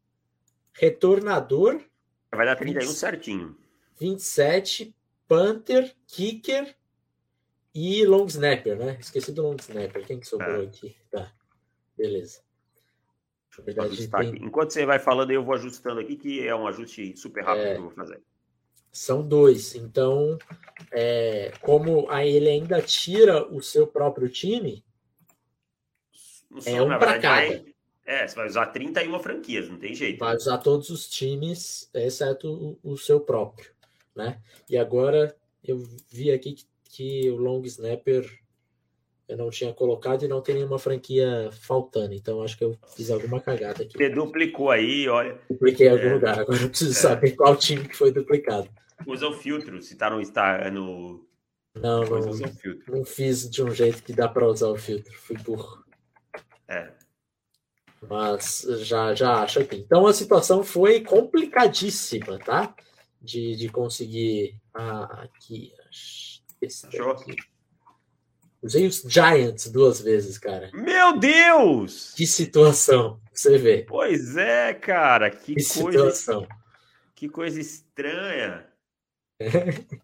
retornador. 0.71 1.83
Vai 2.33 2.45
dar 2.45 2.55
31 2.55 2.87
20, 2.87 2.95
certinho. 2.95 3.57
27, 3.99 4.95
Panther, 5.27 5.93
Kicker 6.07 6.73
e 7.75 8.05
Long 8.05 8.25
Snapper, 8.27 8.77
né? 8.77 8.97
Esqueci 8.97 9.33
do 9.33 9.41
Long 9.41 9.57
Snapper. 9.59 10.07
Quem 10.07 10.21
que 10.21 10.27
sobrou 10.27 10.63
é. 10.63 10.65
aqui? 10.65 10.95
Tá, 11.11 11.29
beleza. 11.97 12.39
Verdade, 13.65 14.07
tem... 14.07 14.45
Enquanto 14.45 14.71
você 14.71 14.85
vai 14.85 14.99
falando, 14.99 15.31
eu 15.31 15.43
vou 15.43 15.55
ajustando 15.55 15.99
aqui, 15.99 16.15
que 16.15 16.47
é 16.47 16.55
um 16.55 16.65
ajuste 16.65 17.17
super 17.17 17.43
rápido 17.43 17.65
é... 17.65 17.73
que 17.73 17.79
eu 17.79 17.83
vou 17.83 17.91
fazer. 17.91 18.21
São 18.91 19.25
dois. 19.25 19.75
Então, 19.75 20.37
é, 20.91 21.53
como 21.61 22.09
aí 22.09 22.29
ele 22.29 22.49
ainda 22.49 22.81
tira 22.81 23.47
o 23.47 23.61
seu 23.61 23.87
próprio 23.87 24.27
time, 24.27 24.83
é 26.65 26.81
um 26.81 26.87
para 26.87 27.19
cada. 27.19 27.47
Vai, 27.47 27.65
é, 28.05 28.27
você 28.27 28.35
vai 28.35 28.47
usar 28.47 28.65
31 28.67 29.19
franquias, 29.19 29.69
não 29.69 29.77
tem 29.77 29.95
jeito. 29.95 30.19
Vai 30.19 30.35
usar 30.35 30.57
todos 30.57 30.89
os 30.89 31.07
times, 31.07 31.89
exceto 31.93 32.77
o, 32.83 32.91
o 32.91 32.97
seu 32.97 33.19
próprio. 33.19 33.71
Né? 34.15 34.41
E 34.69 34.77
agora 34.77 35.35
eu 35.63 35.77
vi 36.09 36.31
aqui 36.31 36.53
que, 36.53 36.65
que 36.89 37.29
o 37.29 37.37
Long 37.37 37.61
Snapper 37.63 38.29
eu 39.31 39.37
não 39.37 39.49
tinha 39.49 39.73
colocado 39.73 40.23
e 40.23 40.27
não 40.27 40.41
tem 40.41 40.55
nenhuma 40.55 40.77
franquia 40.77 41.49
faltando. 41.53 42.13
Então 42.13 42.43
acho 42.43 42.57
que 42.57 42.65
eu 42.65 42.77
fiz 42.95 43.09
alguma 43.09 43.39
cagada 43.39 43.83
aqui. 43.83 43.97
Você 43.97 44.09
duplicou 44.09 44.69
aí, 44.69 45.07
olha. 45.07 45.39
Dupliquei 45.49 45.87
em 45.87 45.91
algum 45.91 46.07
é, 46.07 46.13
lugar. 46.15 46.39
Agora 46.39 46.61
eu 46.61 46.67
preciso 46.67 46.91
é. 46.91 47.01
saber 47.01 47.31
qual 47.31 47.55
time 47.55 47.87
que 47.87 47.95
foi 47.95 48.11
duplicado. 48.11 48.69
Usa 49.07 49.27
o 49.27 49.33
filtro, 49.33 49.81
se 49.81 49.95
tá 49.95 50.09
no, 50.09 50.19
no 50.71 51.25
não, 51.73 52.03
não, 52.03 52.19
não 52.89 53.05
fiz 53.05 53.49
de 53.49 53.63
um 53.63 53.71
jeito 53.71 54.03
que 54.03 54.11
dá 54.11 54.27
para 54.27 54.45
usar 54.45 54.67
o 54.67 54.77
filtro. 54.77 55.13
Fui 55.13 55.37
burro. 55.37 55.81
É. 56.67 56.91
Mas 58.09 58.67
já, 58.81 59.15
já 59.15 59.43
acho 59.43 59.61
aqui. 59.61 59.77
Então 59.77 60.05
a 60.07 60.13
situação 60.13 60.61
foi 60.61 60.99
complicadíssima, 60.99 62.37
tá? 62.37 62.75
De, 63.21 63.55
de 63.55 63.69
conseguir. 63.69 64.59
Ah, 64.73 65.23
aqui. 65.23 65.71
Esse 66.61 66.85
aqui. 66.85 67.35
Usei 68.61 68.85
os 68.85 69.01
Giants 69.01 69.67
duas 69.71 69.99
vezes, 70.01 70.37
cara. 70.37 70.69
Meu 70.73 71.17
Deus! 71.17 72.13
Que 72.15 72.27
situação, 72.27 73.19
você 73.33 73.57
vê. 73.57 73.83
Pois 73.87 74.37
é, 74.37 74.73
cara. 74.73 75.31
Que, 75.31 75.55
que 75.55 75.79
coisa. 75.81 76.11
Situação. 76.11 76.47
Que 77.15 77.27
coisa 77.27 77.59
estranha. 77.59 78.67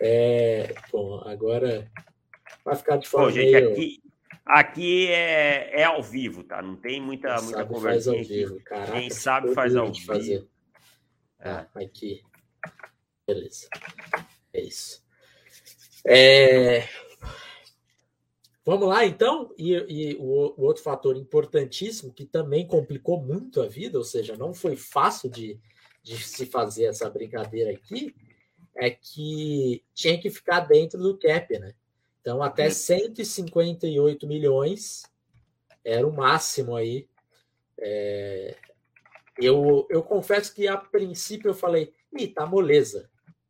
É, 0.00 0.74
bom, 0.92 1.20
agora 1.26 1.90
vai 2.64 2.76
ficar 2.76 2.98
de 2.98 3.08
forma 3.08 3.26
Bom, 3.26 3.32
gente, 3.32 3.50
meio... 3.50 3.72
aqui, 3.72 4.02
aqui 4.46 5.08
é, 5.08 5.80
é 5.80 5.84
ao 5.84 6.00
vivo, 6.02 6.44
tá? 6.44 6.62
Não 6.62 6.76
tem 6.76 7.00
muita, 7.00 7.34
Quem 7.34 7.44
muita 7.44 7.66
conversa. 7.66 8.12
Faz 8.12 8.20
ao 8.20 8.24
vivo. 8.24 8.60
Caraca, 8.64 8.92
Quem 8.92 9.10
sabe 9.10 9.52
faz 9.54 9.74
ao 9.74 9.92
vivo. 9.92 10.06
Fazer. 10.06 10.48
Ah, 11.40 11.66
aqui. 11.74 12.22
Beleza. 13.26 13.68
É 14.52 14.60
isso. 14.60 15.04
É... 16.06 16.86
Vamos 18.68 18.86
lá, 18.86 19.06
então. 19.06 19.50
E, 19.56 19.72
e 19.88 20.16
o, 20.16 20.52
o, 20.54 20.62
outro 20.64 20.82
fator 20.82 21.16
importantíssimo 21.16 22.12
que 22.12 22.26
também 22.26 22.66
complicou 22.66 23.18
muito 23.18 23.62
a 23.62 23.66
vida, 23.66 23.96
ou 23.96 24.04
seja, 24.04 24.36
não 24.36 24.52
foi 24.52 24.76
fácil 24.76 25.30
de, 25.30 25.58
de 26.02 26.22
se 26.22 26.44
fazer 26.44 26.84
essa 26.84 27.08
brincadeira 27.08 27.70
aqui, 27.70 28.14
é 28.76 28.90
que 28.90 29.82
tinha 29.94 30.20
que 30.20 30.28
ficar 30.28 30.60
dentro 30.60 30.98
do 31.00 31.18
cap, 31.18 31.58
né? 31.58 31.72
Então, 32.20 32.42
até 32.42 32.68
158 32.68 34.22
uhum. 34.22 34.28
milhões 34.28 35.02
era 35.82 36.06
o 36.06 36.14
máximo 36.14 36.76
aí. 36.76 37.08
É... 37.78 38.54
Eu, 39.40 39.86
eu 39.88 40.02
confesso 40.02 40.54
que 40.54 40.68
a 40.68 40.76
princípio 40.76 41.48
eu 41.48 41.54
falei, 41.54 41.94
ih, 42.12 42.28
tá 42.28 42.44
moleza. 42.44 43.08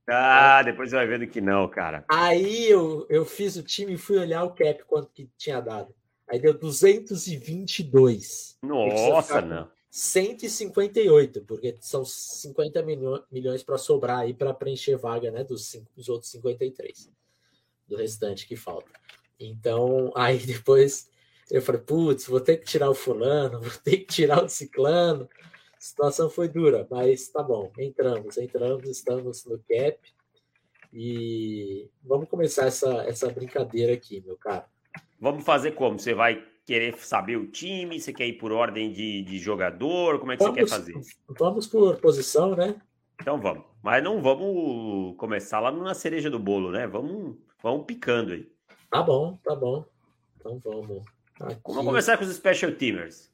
Ah, 0.08 0.62
depois 0.62 0.90
você 0.90 0.96
vai 0.96 1.06
vendo 1.06 1.26
que 1.26 1.40
não, 1.40 1.68
cara. 1.68 2.04
Aí 2.08 2.68
eu, 2.68 3.06
eu 3.10 3.24
fiz 3.24 3.56
o 3.56 3.62
time 3.62 3.94
e 3.94 3.98
fui 3.98 4.18
olhar 4.18 4.44
o 4.44 4.54
cap 4.54 4.82
quanto 4.84 5.10
que 5.12 5.28
tinha 5.36 5.60
dado. 5.60 5.94
Aí 6.28 6.38
deu 6.38 6.52
222. 6.52 8.58
Nossa, 8.62 9.40
não. 9.40 9.68
158, 9.90 11.42
porque 11.42 11.76
são 11.80 12.04
50 12.04 12.82
milhões 13.30 13.62
para 13.62 13.78
sobrar 13.78 14.20
aí 14.20 14.34
para 14.34 14.52
preencher 14.52 14.96
vaga 14.96 15.30
né, 15.30 15.42
dos, 15.42 15.66
cinco, 15.66 15.90
dos 15.96 16.08
outros 16.08 16.30
53, 16.30 17.10
do 17.86 17.96
restante 17.96 18.46
que 18.46 18.54
falta. 18.54 18.90
Então, 19.40 20.12
aí 20.14 20.38
depois 20.38 21.10
eu 21.50 21.62
falei, 21.62 21.80
putz, 21.80 22.26
vou 22.26 22.40
ter 22.40 22.58
que 22.58 22.66
tirar 22.66 22.90
o 22.90 22.94
fulano, 22.94 23.60
vou 23.60 23.72
ter 23.82 23.98
que 23.98 24.06
tirar 24.06 24.44
o 24.44 24.48
ciclano. 24.48 25.28
A 25.78 25.80
situação 25.80 26.28
foi 26.28 26.48
dura, 26.48 26.88
mas 26.90 27.28
tá 27.28 27.40
bom, 27.40 27.70
entramos, 27.78 28.36
entramos, 28.36 28.88
estamos 28.88 29.44
no 29.44 29.60
cap 29.60 29.96
e 30.92 31.88
vamos 32.02 32.28
começar 32.28 32.66
essa, 32.66 33.04
essa 33.04 33.30
brincadeira 33.30 33.92
aqui, 33.92 34.20
meu 34.26 34.36
caro. 34.36 34.64
Vamos 35.20 35.44
fazer 35.44 35.72
como? 35.72 35.96
Você 35.96 36.14
vai 36.14 36.44
querer 36.66 36.98
saber 36.98 37.36
o 37.36 37.46
time? 37.46 38.00
Você 38.00 38.12
quer 38.12 38.26
ir 38.26 38.32
por 38.32 38.50
ordem 38.50 38.90
de, 38.92 39.22
de 39.22 39.38
jogador? 39.38 40.18
Como 40.18 40.32
é 40.32 40.36
que 40.36 40.42
vamos, 40.42 40.58
você 40.58 40.64
quer 40.64 40.68
fazer? 40.68 40.94
Vamos 41.38 41.68
por 41.68 41.96
posição, 42.00 42.56
né? 42.56 42.74
Então 43.20 43.40
vamos. 43.40 43.64
Mas 43.80 44.02
não 44.02 44.20
vamos 44.20 45.16
começar 45.16 45.60
lá 45.60 45.70
na 45.70 45.94
cereja 45.94 46.28
do 46.28 46.40
bolo, 46.40 46.72
né? 46.72 46.88
Vamos, 46.88 47.36
vamos 47.62 47.86
picando 47.86 48.32
aí. 48.32 48.50
Tá 48.90 49.00
bom, 49.00 49.38
tá 49.44 49.54
bom. 49.54 49.84
Então 50.36 50.58
vamos. 50.58 51.06
Aqui. 51.40 51.60
Vamos 51.64 51.84
começar 51.84 52.18
com 52.18 52.24
os 52.24 52.34
Special 52.34 52.72
Teamers. 52.72 53.30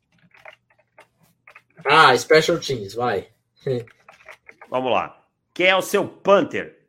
Ah, 1.85 2.17
Special 2.17 2.59
Teams, 2.59 2.95
vai. 2.95 3.29
vamos 4.71 4.91
lá. 4.91 5.27
Quem 5.53 5.67
é 5.67 5.77
o 5.77 5.83
seu 5.83 6.09
Panther? 6.09 6.89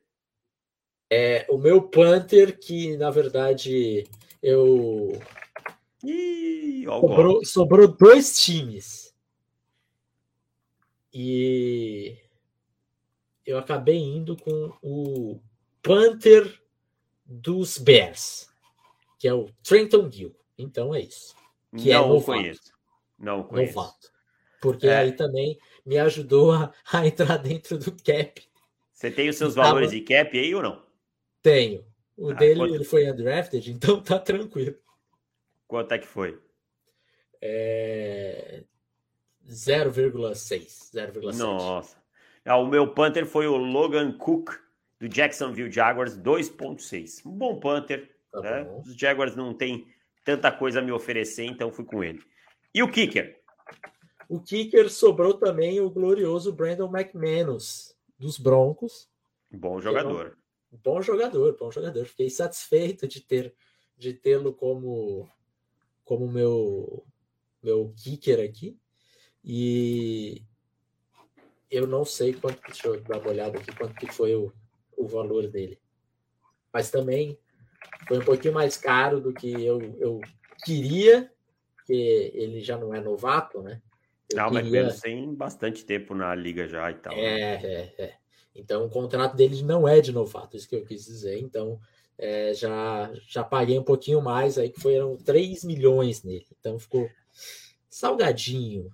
É 1.09 1.45
o 1.49 1.57
meu 1.57 1.81
Panther, 1.83 2.57
que 2.57 2.97
na 2.97 3.11
verdade 3.11 4.07
eu 4.41 5.19
Ih, 6.03 6.83
sobrou, 6.85 7.45
sobrou 7.45 7.87
dois 7.87 8.39
times. 8.39 9.13
E 11.13 12.17
eu 13.45 13.57
acabei 13.57 13.97
indo 13.97 14.35
com 14.35 14.73
o 14.81 15.39
Panther 15.81 16.61
dos 17.25 17.77
Bears, 17.77 18.49
que 19.19 19.27
é 19.27 19.33
o 19.33 19.49
Trenton 19.63 20.09
Gill. 20.11 20.35
Então 20.57 20.93
é 20.93 21.01
isso. 21.01 21.35
Que 21.77 21.91
é 21.91 21.95
Não 21.95 22.17
é 22.17 22.21
conheço. 22.21 22.73
Não 23.17 23.43
conheço. 23.43 23.75
Novato. 23.75 24.14
Porque 24.62 24.88
é. 24.88 24.97
aí 24.97 25.12
também 25.12 25.57
me 25.85 25.97
ajudou 25.97 26.51
a, 26.51 26.74
a, 26.91 27.05
entrar 27.05 27.38
dentro 27.38 27.77
do 27.77 27.91
cap. 27.91 28.41
Você 28.91 29.12
tem 29.12 29.29
os 29.29 29.35
seus 29.35 29.55
valores 29.55 29.91
de 29.91 30.01
cap 30.01 30.38
aí 30.38 30.55
ou 30.55 30.62
não? 30.62 30.83
Tenho. 31.41 31.85
O 32.17 32.31
ah, 32.31 32.33
dele 32.33 32.59
quanto... 32.59 32.75
ele 32.75 32.83
foi 32.83 33.12
undrafted, 33.12 33.71
então 33.71 34.01
tá 34.01 34.17
tranquilo. 34.17 34.75
Quanto 35.67 35.91
é 35.91 36.00
que 36.00 36.07
foi? 36.07 36.39
É... 37.41 38.63
0,6. 39.47 40.91
0,7. 40.93 41.38
Nossa. 41.38 41.97
Ah, 42.43 42.57
o 42.57 42.67
meu 42.67 42.88
Panther 42.93 43.25
foi 43.25 43.47
o 43.47 43.57
Logan 43.57 44.12
Cook, 44.17 44.51
do 45.00 45.09
Jacksonville 45.09 45.71
Jaguars, 45.71 46.17
2,6. 46.17 47.25
Um 47.25 47.31
bom 47.31 47.59
Panther. 47.59 48.09
Tá 48.31 48.41
né? 48.41 48.81
Os 48.85 48.95
Jaguars 48.95 49.35
não 49.35 49.53
tem 49.53 49.88
tanta 50.24 50.51
coisa 50.51 50.79
a 50.79 50.81
me 50.81 50.91
oferecer, 50.91 51.45
então 51.45 51.71
fui 51.71 51.85
com 51.85 52.03
ele. 52.03 52.21
E 52.74 52.81
o 52.83 52.89
Kicker? 52.89 53.39
O 54.27 54.39
Kicker 54.39 54.89
sobrou 54.89 55.34
também 55.36 55.79
o 55.79 55.89
glorioso 55.89 56.53
Brandon 56.53 56.89
McManus, 56.96 57.96
dos 58.17 58.38
Broncos. 58.38 59.10
Bom 59.51 59.79
jogador. 59.79 60.38
Bom 60.72 61.01
jogador, 61.01 61.55
bom 61.58 61.72
jogador. 61.72 62.05
Fiquei 62.05 62.29
satisfeito 62.29 63.08
de 63.08 63.22
ter 63.22 63.53
de 63.98 64.13
tê-lo 64.13 64.53
como 64.53 65.29
como 66.03 66.27
meu 66.27 67.05
meu 67.63 67.94
kicker 67.96 68.44
aqui. 68.44 68.77
E 69.44 70.44
eu 71.70 71.88
não 71.88 72.05
sei 72.05 72.34
quanto, 72.34 72.62
deixa 72.65 72.88
eu 72.88 73.01
dar 73.01 73.20
uma 73.20 73.29
olhada 73.29 73.58
aqui, 73.58 73.75
quanto 73.75 73.96
que 73.96 74.12
foi 74.12 74.36
o, 74.36 74.51
o 74.98 75.08
valor 75.08 75.48
dele. 75.48 75.79
Mas 76.72 76.91
também 76.91 77.38
foi 78.08 78.20
um 78.20 78.25
pouquinho 78.25 78.53
mais 78.53 78.77
caro 78.77 79.20
do 79.20 79.34
que 79.34 79.51
eu, 79.51 79.79
eu 80.00 80.20
queria, 80.63 81.32
porque 81.75 82.32
ele 82.34 82.60
já 82.62 82.77
não 82.77 82.94
é 82.94 83.00
novato, 83.00 83.62
né? 83.62 83.82
Eu 84.32 84.38
não, 84.38 84.62
queria... 84.62 84.86
mas 84.86 85.00
tem 85.00 85.34
bastante 85.34 85.86
tempo 85.86 86.15
na 86.15 86.34
liga 86.34 86.67
já 86.67 86.89
e 86.89 86.96
tal. 86.96 87.15
Né? 87.15 87.22
É, 87.24 87.65
é, 87.65 87.94
é. 87.98 88.13
Então 88.55 88.86
o 88.86 88.89
contrato 88.89 89.36
dele 89.36 89.62
não 89.63 89.88
é 89.88 90.00
de 90.00 90.12
novato, 90.12 90.55
isso 90.55 90.67
que 90.67 90.75
eu 90.75 90.86
quis 90.86 91.05
dizer. 91.05 91.39
Então 91.39 91.79
é, 92.17 92.53
já, 92.53 93.12
já 93.27 93.44
paguei 93.44 93.77
um 93.77 93.84
pouquinho 93.84 94.22
mais, 94.22 94.58
aí 94.58 94.70
que 94.70 94.79
foram 94.79 95.17
3 95.17 95.63
milhões 95.65 96.24
nele. 96.24 96.46
Então 96.60 96.79
ficou 96.79 97.10
salgadinho. 97.89 98.89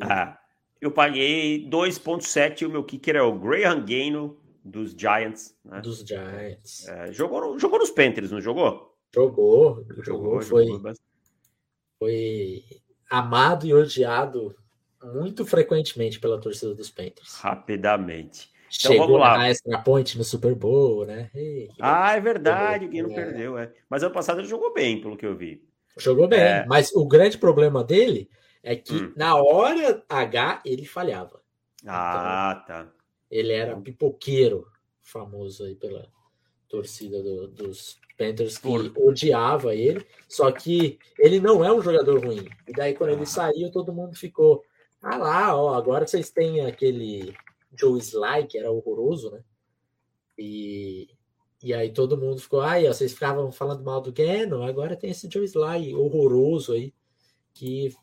Ah, 0.00 0.38
eu 0.80 0.90
paguei 0.90 1.68
2,7 1.68 2.62
e 2.62 2.66
o 2.66 2.70
meu 2.70 2.84
kicker 2.84 3.16
é 3.16 3.22
o 3.22 3.38
Graham 3.38 3.84
Gaino 3.84 4.40
dos 4.64 4.92
Giants. 4.92 5.56
Né? 5.64 5.80
Dos 5.80 6.00
Giants. 6.00 6.86
É, 6.88 7.12
jogou, 7.12 7.58
jogou 7.58 7.78
nos 7.78 7.90
Panthers, 7.90 8.30
não 8.30 8.40
jogou? 8.40 8.96
Jogou, 9.12 9.84
jogou, 9.88 10.04
jogou 10.04 10.42
foi, 10.42 10.66
jogou 10.66 10.92
foi 11.98 12.64
amado 13.10 13.66
e 13.66 13.74
odiado 13.74 14.56
muito 15.02 15.44
frequentemente 15.44 16.20
pela 16.20 16.40
torcida 16.40 16.74
dos 16.74 16.90
Panthers. 16.90 17.34
Rapidamente. 17.36 18.50
Então 18.66 18.92
Chegou 18.92 19.06
vamos 19.06 19.20
lá. 19.20 19.38
na 19.38 19.50
extra 19.50 19.78
point 19.80 20.16
no 20.16 20.24
Super 20.24 20.54
Bowl, 20.54 21.04
né? 21.04 21.30
Ei, 21.34 21.68
ah, 21.78 22.16
é 22.16 22.20
verdade, 22.20 22.86
o 22.86 23.02
não 23.02 23.10
é. 23.10 23.14
perdeu, 23.14 23.58
é. 23.58 23.72
Mas 23.88 24.02
ano 24.02 24.14
passado 24.14 24.40
ele 24.40 24.48
jogou 24.48 24.72
bem, 24.72 25.00
pelo 25.00 25.16
que 25.16 25.26
eu 25.26 25.36
vi. 25.36 25.62
Jogou 25.98 26.26
bem, 26.26 26.40
é. 26.40 26.66
mas 26.66 26.90
o 26.94 27.06
grande 27.06 27.36
problema 27.36 27.84
dele 27.84 28.30
é 28.62 28.74
que 28.74 28.94
hum. 28.94 29.12
na 29.14 29.36
hora 29.36 30.02
H 30.08 30.62
ele 30.64 30.86
falhava. 30.86 31.42
Ah, 31.86 32.62
então, 32.64 32.84
tá. 32.84 32.92
Ele 33.30 33.52
era 33.52 33.76
pipoqueiro, 33.76 34.66
famoso 35.02 35.64
aí 35.64 35.74
pela 35.74 36.08
torcida 36.68 37.22
do, 37.22 37.48
dos 37.48 38.00
Panthers 38.16 38.56
que 38.56 38.62
Por... 38.62 38.92
odiava 38.96 39.74
ele, 39.74 40.06
só 40.28 40.50
que 40.50 40.98
ele 41.18 41.40
não 41.40 41.64
é 41.64 41.72
um 41.72 41.82
jogador 41.82 42.24
ruim. 42.24 42.48
E 42.66 42.72
daí 42.72 42.94
quando 42.94 43.10
ah. 43.10 43.12
ele 43.14 43.26
saiu, 43.26 43.70
todo 43.70 43.92
mundo 43.92 44.16
ficou, 44.16 44.64
ah 45.02 45.16
lá, 45.16 45.56
ó, 45.56 45.74
agora 45.74 46.06
vocês 46.06 46.30
têm 46.30 46.64
aquele 46.64 47.34
Joe 47.74 47.98
Sly, 47.98 48.46
que 48.48 48.56
era 48.56 48.70
horroroso, 48.70 49.30
né? 49.32 49.42
E, 50.38 51.08
e 51.62 51.74
aí 51.74 51.92
todo 51.92 52.16
mundo 52.16 52.40
ficou, 52.40 52.60
ai, 52.60 52.86
vocês 52.86 53.12
ficavam 53.12 53.50
falando 53.50 53.82
mal 53.82 54.00
do 54.00 54.12
Gannon, 54.12 54.62
agora 54.62 54.96
tem 54.96 55.10
esse 55.10 55.28
Joe 55.30 55.44
Sly 55.44 55.94
horroroso 55.94 56.72
aí, 56.72 56.94
que 57.52 57.94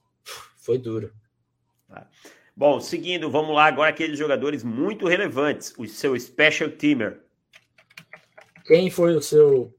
foi 0.57 0.77
duro. 0.77 1.13
Ah. 1.89 2.05
Bom, 2.55 2.81
seguindo, 2.81 3.31
vamos 3.31 3.55
lá 3.55 3.67
agora 3.67 3.89
aqueles 3.89 4.19
jogadores 4.19 4.65
muito 4.65 5.07
relevantes. 5.07 5.73
O 5.77 5.87
seu 5.87 6.19
special 6.19 6.69
teamer. 6.69 7.21
Quem 8.65 8.91
foi 8.91 9.15
o 9.15 9.21
seu 9.21 9.73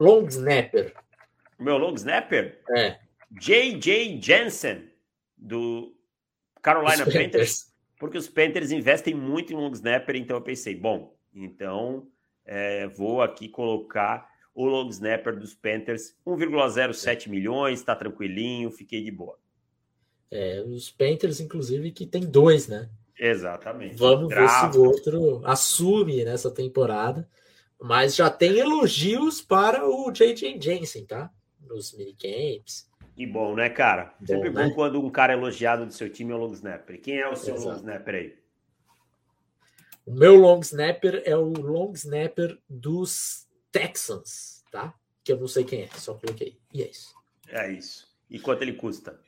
long 0.00 0.26
snapper? 0.26 0.94
O 1.58 1.62
meu 1.62 1.76
long 1.76 1.92
snapper? 1.92 2.62
É. 2.70 2.98
J.J. 3.38 4.18
Jensen, 4.20 4.90
do 5.36 5.94
Carolina 6.62 7.04
Panthers. 7.04 7.24
Panthers. 7.24 7.72
Porque 7.98 8.18
os 8.18 8.28
Panthers 8.28 8.70
investem 8.70 9.14
muito 9.14 9.52
em 9.52 9.56
long 9.56 9.72
snapper, 9.72 10.16
então 10.16 10.36
eu 10.36 10.42
pensei, 10.42 10.74
bom, 10.74 11.14
então 11.34 12.06
é, 12.46 12.86
vou 12.88 13.20
aqui 13.20 13.48
colocar 13.48 14.28
o 14.54 14.64
long 14.64 14.88
snapper 14.88 15.38
dos 15.38 15.54
Panthers, 15.54 16.16
1,07 16.26 17.28
milhões, 17.28 17.82
tá 17.82 17.94
tranquilinho, 17.94 18.70
fiquei 18.70 19.02
de 19.02 19.10
boa. 19.10 19.38
É, 20.30 20.62
os 20.62 20.90
Panthers, 20.90 21.40
inclusive, 21.40 21.90
que 21.90 22.06
tem 22.06 22.22
dois, 22.22 22.68
né? 22.68 22.88
Exatamente. 23.18 23.96
Vamos 23.96 24.32
ver 24.34 24.48
se 24.48 24.78
o 24.78 24.84
outro 24.84 25.42
assume 25.44 26.24
nessa 26.24 26.50
temporada. 26.50 27.28
Mas 27.78 28.14
já 28.14 28.28
tem 28.30 28.58
elogios 28.58 29.40
para 29.40 29.86
o 29.88 30.10
J.J. 30.10 30.60
Jensen, 30.60 31.06
tá? 31.06 31.30
Nos 31.60 31.92
minicamps. 31.92 32.89
E 33.16 33.26
bom, 33.26 33.54
né, 33.54 33.68
cara? 33.68 34.14
Bom, 34.20 34.26
Sempre 34.26 34.50
né? 34.50 34.64
bom 34.64 34.74
quando 34.74 35.04
um 35.04 35.10
cara 35.10 35.32
é 35.32 35.36
elogiado 35.36 35.84
do 35.84 35.92
seu 35.92 36.08
time 36.10 36.32
é 36.32 36.34
o 36.34 36.38
long 36.38 36.52
snapper. 36.52 37.00
Quem 37.00 37.18
é 37.18 37.28
o 37.28 37.36
seu 37.36 37.54
Exato. 37.54 37.70
long 37.70 37.76
snapper 37.76 38.14
aí? 38.14 38.38
O 40.06 40.12
meu 40.12 40.36
long 40.36 40.60
snapper 40.60 41.22
é 41.24 41.36
o 41.36 41.44
long 41.44 41.92
snapper 41.92 42.58
dos 42.68 43.46
Texans, 43.70 44.64
tá? 44.70 44.94
Que 45.22 45.32
eu 45.32 45.38
não 45.38 45.46
sei 45.46 45.64
quem 45.64 45.82
é, 45.82 45.88
só 45.88 46.14
coloquei. 46.14 46.58
E 46.72 46.82
é 46.82 46.88
isso. 46.88 47.14
É 47.48 47.70
isso. 47.70 48.08
E 48.28 48.38
quanto 48.38 48.62
ele 48.62 48.72
custa? 48.72 49.20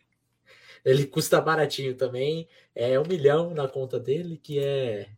Ele 0.85 1.07
custa 1.07 1.41
baratinho 1.41 1.95
também. 1.95 2.49
É 2.75 2.99
um 2.99 3.07
milhão 3.07 3.55
na 3.55 3.69
conta 3.69 4.01
dele, 4.01 4.37
que 4.37 4.59
é 4.59 5.09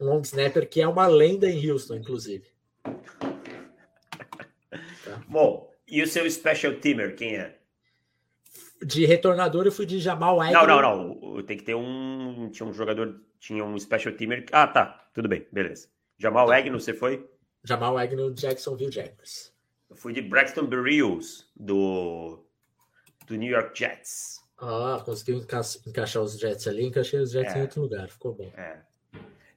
um 0.00 0.06
long 0.06 0.20
snapper, 0.22 0.68
que 0.68 0.80
é 0.80 0.88
uma 0.88 1.06
lenda 1.06 1.50
em 1.50 1.70
Houston, 1.70 1.96
inclusive. 1.96 2.46
Tá. 5.02 5.20
Bom, 5.26 5.72
e 5.88 6.02
o 6.02 6.06
seu 6.06 6.30
special 6.30 6.74
teamer, 6.74 7.16
quem 7.16 7.36
é? 7.36 7.58
De 8.82 9.04
retornador 9.04 9.66
eu 9.66 9.72
fui 9.72 9.84
de 9.84 9.98
Jamal 9.98 10.40
Agnew. 10.40 10.66
Não, 10.66 10.80
não, 10.80 11.20
não. 11.34 11.42
Tem 11.42 11.56
que 11.56 11.64
ter 11.64 11.74
um. 11.74 12.48
Tinha 12.50 12.66
um 12.68 12.72
jogador, 12.72 13.20
tinha 13.38 13.64
um 13.64 13.78
special 13.78 14.14
teamer. 14.14 14.46
Ah, 14.52 14.66
tá. 14.66 15.08
Tudo 15.12 15.28
bem, 15.28 15.46
beleza. 15.52 15.88
Jamal 16.18 16.46
tá. 16.48 16.56
Agnew, 16.56 16.80
você 16.80 16.94
foi? 16.94 17.28
Jamal 17.64 17.98
Agnew, 17.98 18.32
Jacksonville 18.32 18.92
Jaguars. 18.92 19.52
Eu 19.88 19.96
fui 19.96 20.12
de 20.12 20.22
Braxton 20.22 20.66
Berrios, 20.66 21.50
do, 21.56 22.44
do 23.26 23.34
New 23.34 23.50
York 23.50 23.78
Jets. 23.78 24.40
Ah, 24.56 25.02
conseguiu 25.04 25.38
enca 25.38 25.60
encaixar 25.86 26.22
os 26.22 26.38
Jets 26.38 26.68
ali, 26.68 26.84
encaixei 26.84 27.18
os 27.18 27.32
Jets 27.32 27.54
é. 27.54 27.58
em 27.58 27.62
outro 27.62 27.82
lugar, 27.82 28.08
ficou 28.08 28.34
bom. 28.34 28.52
É. 28.56 28.78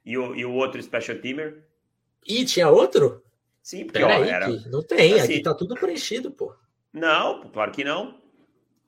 E, 0.04 0.18
o, 0.18 0.34
e 0.34 0.44
o 0.44 0.52
outro 0.52 0.82
special 0.82 1.18
teamer? 1.18 1.66
Ih, 2.26 2.44
tinha 2.44 2.68
outro? 2.68 3.22
Sim, 3.62 3.84
porque 3.84 4.02
ó, 4.02 4.08
aí, 4.08 4.28
era... 4.28 4.48
Não 4.68 4.82
tem, 4.82 5.14
assim, 5.14 5.34
aqui 5.34 5.42
tá 5.42 5.54
tudo 5.54 5.74
preenchido, 5.74 6.30
pô. 6.30 6.54
Não, 6.92 7.48
claro 7.50 7.70
que 7.70 7.84
não. 7.84 8.20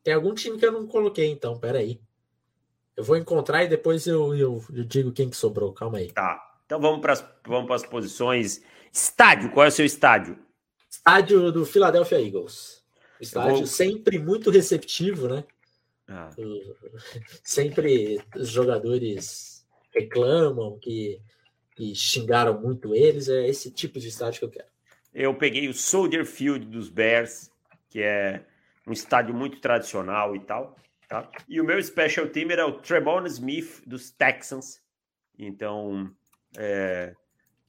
Tem 0.07 0.15
algum 0.15 0.33
time 0.35 0.57
que 0.57 0.65
eu 0.65 0.71
não 0.71 0.87
coloquei, 0.87 1.29
então, 1.33 1.59
peraí. 1.59 2.01
Eu 2.97 3.03
vou 3.03 3.17
encontrar 3.17 3.65
e 3.65 3.69
depois 3.69 4.07
eu, 4.07 4.37
eu, 4.37 4.65
eu 4.73 4.85
digo 4.85 5.11
quem 5.11 5.29
que 5.29 5.37
sobrou, 5.37 5.73
calma 5.73 5.99
aí. 5.99 6.13
Tá, 6.13 6.61
então 6.65 6.81
vamos 6.81 7.01
para 7.01 7.15
as 7.15 7.29
vamos 7.45 7.85
posições. 7.87 8.63
Estádio, 8.93 9.51
qual 9.51 9.67
é 9.67 9.69
o 9.69 9.73
seu 9.73 9.85
estádio? 9.85 10.39
Estádio 10.89 11.51
do 11.51 11.67
Philadelphia 11.67 12.25
Eagles. 12.25 12.85
Estádio 13.21 13.57
vou... 13.57 13.67
sempre 13.67 14.17
muito 14.17 14.49
receptivo, 14.49 15.27
né? 15.27 15.43
Ah. 16.07 16.31
Sempre 17.43 18.21
os 18.37 18.49
jogadores 18.49 19.67
reclamam 19.93 20.79
que, 20.79 21.21
que 21.75 21.97
xingaram 21.97 22.61
muito 22.61 22.95
eles. 22.95 23.29
É 23.29 23.49
esse 23.49 23.73
tipo 23.73 23.99
de 23.99 24.07
estádio 24.07 24.39
que 24.39 24.45
eu 24.45 24.51
quero. 24.51 24.69
Eu 25.13 25.35
peguei 25.35 25.69
o 25.69 25.75
Soldier 25.75 26.25
Field 26.25 26.65
dos 26.67 26.89
Bears, 26.89 27.51
que 27.89 28.01
é 28.01 28.47
um 28.87 28.93
estádio 28.93 29.35
muito 29.35 29.61
tradicional 29.61 30.37
e 30.37 30.41
tal. 30.41 30.77
Tá? 31.09 31.31
E 31.49 31.61
o 31.61 31.65
meu 31.65 31.83
special 31.83 32.29
team 32.29 32.51
era 32.51 32.67
o 32.67 32.81
Tremon 32.81 33.27
Smith 33.27 33.83
dos 33.87 34.11
Texans. 34.11 34.81
Então, 35.39 36.11
é, 36.57 37.15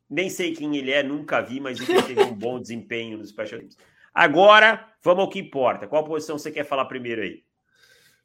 nem 0.09 0.29
sei 0.29 0.53
quem 0.53 0.77
ele 0.77 0.91
é, 0.91 1.03
nunca 1.03 1.41
vi, 1.41 1.59
mas 1.59 1.79
ele 1.79 2.01
teve 2.03 2.21
um 2.21 2.33
bom 2.33 2.59
desempenho 2.59 3.17
nos 3.17 3.29
special 3.29 3.59
teams. 3.59 3.77
Agora, 4.13 4.91
vamos 5.03 5.25
ao 5.25 5.29
que 5.29 5.39
importa. 5.39 5.87
Qual 5.87 6.03
posição 6.03 6.37
você 6.37 6.51
quer 6.51 6.63
falar 6.63 6.85
primeiro 6.85 7.21
aí? 7.21 7.43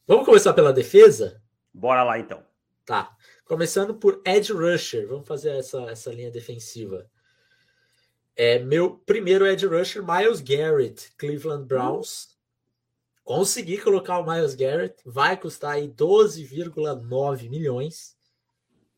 Vamos 0.06 0.24
começar 0.24 0.52
pela 0.54 0.72
defesa? 0.72 1.42
Bora 1.72 2.02
lá 2.02 2.18
então. 2.18 2.42
Tá. 2.84 3.14
Começando 3.44 3.94
por 3.94 4.22
Edge 4.24 4.52
Rusher. 4.52 5.06
Vamos 5.06 5.26
fazer 5.26 5.50
essa, 5.50 5.82
essa 5.82 6.12
linha 6.12 6.30
defensiva. 6.30 7.06
É, 8.34 8.58
meu 8.58 8.96
primeiro 9.04 9.46
Edge 9.46 9.66
Rusher, 9.66 10.02
Miles 10.02 10.40
Garrett, 10.40 11.12
Cleveland 11.18 11.66
Browns. 11.66 12.31
Consegui 13.24 13.78
colocar 13.78 14.18
o 14.18 14.26
Miles 14.26 14.54
Garrett. 14.54 15.00
Vai 15.04 15.36
custar 15.36 15.72
aí 15.72 15.88
12,9 15.88 17.48
milhões. 17.48 18.16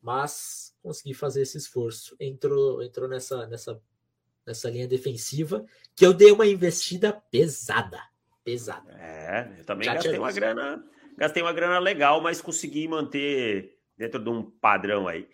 Mas 0.01 0.75
consegui 0.81 1.13
fazer 1.13 1.41
esse 1.41 1.57
esforço. 1.57 2.15
Entrou, 2.19 2.81
entrou 2.81 3.07
nessa, 3.07 3.47
nessa, 3.47 3.81
nessa 4.45 4.69
linha 4.69 4.87
defensiva 4.87 5.65
que 5.95 6.05
eu 6.05 6.13
dei 6.13 6.31
uma 6.31 6.45
investida 6.45 7.13
pesada. 7.31 8.01
Pesada. 8.43 8.91
É, 8.99 9.59
eu 9.59 9.65
também 9.65 9.85
Já 9.85 9.95
gastei 9.95 10.17
uma 10.17 10.31
grana 10.31 10.85
gastei 11.17 11.41
uma 11.41 11.53
grana 11.53 11.79
legal, 11.79 12.21
mas 12.21 12.41
consegui 12.41 12.87
manter 12.87 13.77
dentro 13.97 14.21
de 14.21 14.29
um 14.29 14.43
padrão 14.43 15.07
aí. 15.07 15.27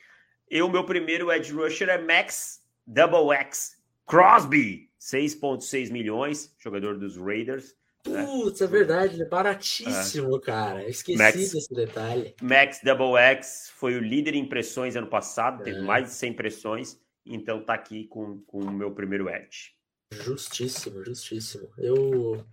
Eu, 0.49 0.69
meu 0.69 0.86
primeiro 0.86 1.32
edge 1.32 1.51
rusher 1.51 1.89
é 1.89 1.97
Max 1.97 2.62
Double 2.86 3.36
X 3.36 3.82
Crosby, 4.06 4.89
6,6 4.99 5.91
milhões, 5.91 6.54
jogador 6.60 6.97
dos 6.97 7.17
Raiders. 7.17 7.75
Né? 8.08 8.26
Putz, 8.26 8.60
né? 8.60 8.66
é 8.66 8.70
verdade, 8.70 9.22
é 9.22 9.26
baratíssimo, 9.26 10.36
é. 10.38 10.40
cara. 10.40 10.90
Esqueci 10.90 11.18
Max, 11.18 11.36
desse 11.36 11.74
detalhe. 11.74 12.36
Max 12.42 12.80
Double 12.84 13.18
X 13.18 13.72
foi 13.76 13.96
o 13.96 14.00
líder 14.00 14.36
em 14.36 14.40
impressões 14.40 14.96
ano 14.96 15.08
passado, 15.08 15.62
é. 15.62 15.66
teve 15.66 15.82
mais 15.82 16.06
de 16.06 16.14
100 16.14 16.32
impressões, 16.32 17.00
então 17.26 17.64
tá 17.64 17.74
aqui 17.74 18.06
com, 18.06 18.42
com 18.42 18.60
o 18.60 18.72
meu 18.72 18.92
primeiro 18.92 19.30
edge. 19.30 19.74
Justíssimo, 20.12 21.04
justíssimo. 21.06 21.70
Eu 21.78 22.44